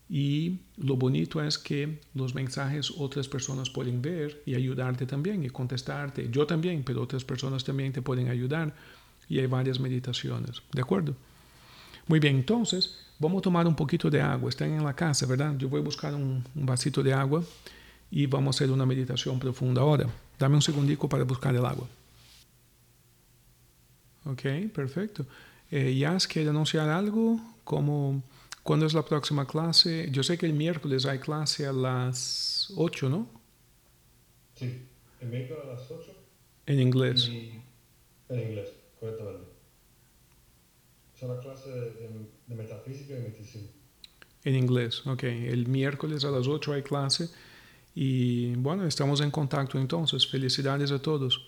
[0.09, 5.51] y lo bonito es que los mensajes otras personas pueden ver y ayudarte también y
[5.51, 6.29] contestarte.
[6.31, 8.73] Yo también, pero otras personas también te pueden ayudar.
[9.29, 10.63] Y hay varias meditaciones.
[10.71, 11.15] ¿De acuerdo?
[12.07, 14.49] Muy bien, entonces vamos a tomar un poquito de agua.
[14.49, 15.55] Están en la casa, ¿verdad?
[15.59, 17.43] Yo voy a buscar un, un vasito de agua
[18.15, 20.07] y vamos a hacer una meditación profunda ahora.
[20.37, 21.87] Dame un segundico para buscar el agua.
[24.25, 25.25] Ok, perfecto.
[25.71, 27.39] Eh, ¿Yas quiere anunciar algo?
[27.63, 28.21] como
[28.61, 30.09] ¿Cuándo es la próxima clase?
[30.11, 33.27] Yo sé que el miércoles hay clase a las 8, ¿no?
[34.53, 34.83] Sí,
[35.19, 36.11] el miércoles a las 8.
[36.67, 37.27] En inglés.
[37.27, 37.61] Y
[38.29, 39.47] en inglés, correctamente.
[41.15, 43.63] Es una clase de, de metafísica y meditación.
[44.43, 45.23] En inglés, ok.
[45.23, 47.29] El miércoles a las 8 hay clase.
[47.95, 50.27] Y bueno, estamos en contacto entonces.
[50.27, 51.41] Felicidades a todos.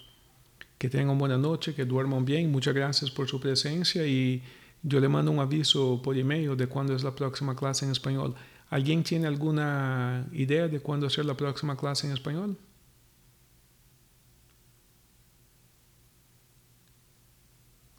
[0.78, 2.52] Que tengan buena noche, que duerman bien.
[2.52, 4.44] Muchas gracias por su presencia y
[4.84, 8.36] yo le mando un aviso por email de cuándo es la próxima clase en español.
[8.70, 12.58] ¿Alguien tiene alguna idea de cuándo será la próxima clase en español?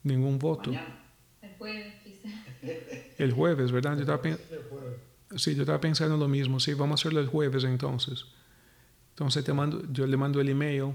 [0.03, 0.71] Ningún voto.
[0.71, 1.01] Mañana.
[1.43, 2.33] El jueves, quizás.
[3.19, 3.97] El jueves, ¿verdad?
[3.97, 4.23] Yo estaba.
[5.35, 6.61] Sí, yo estaba pensando lo mismo.
[6.61, 8.27] Sí, vamos a hacerlo el jueves entonces.
[9.11, 10.95] Entonces te mando, yo le mando el email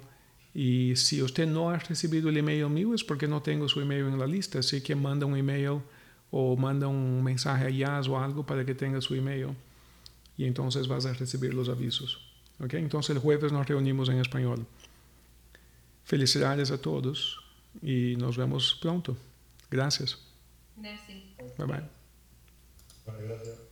[0.54, 4.06] y si usted no ha recibido el email mío es porque no tengo su email
[4.06, 4.60] en la lista.
[4.60, 5.82] Así que manda un email
[6.30, 9.50] o manda un mensaje a Yaz o algo para que tenga su email
[10.38, 12.20] y entonces vas a recibir los avisos.
[12.60, 12.76] ¿Ok?
[12.76, 14.66] Entonces el jueves nos reunimos en español.
[16.04, 17.40] Felicidades a todos
[17.82, 19.18] y nos vemos pronto.
[19.70, 20.20] Gracias.
[20.78, 21.18] Gracias.
[21.58, 21.84] Bye bye.
[23.28, 23.71] Gracias.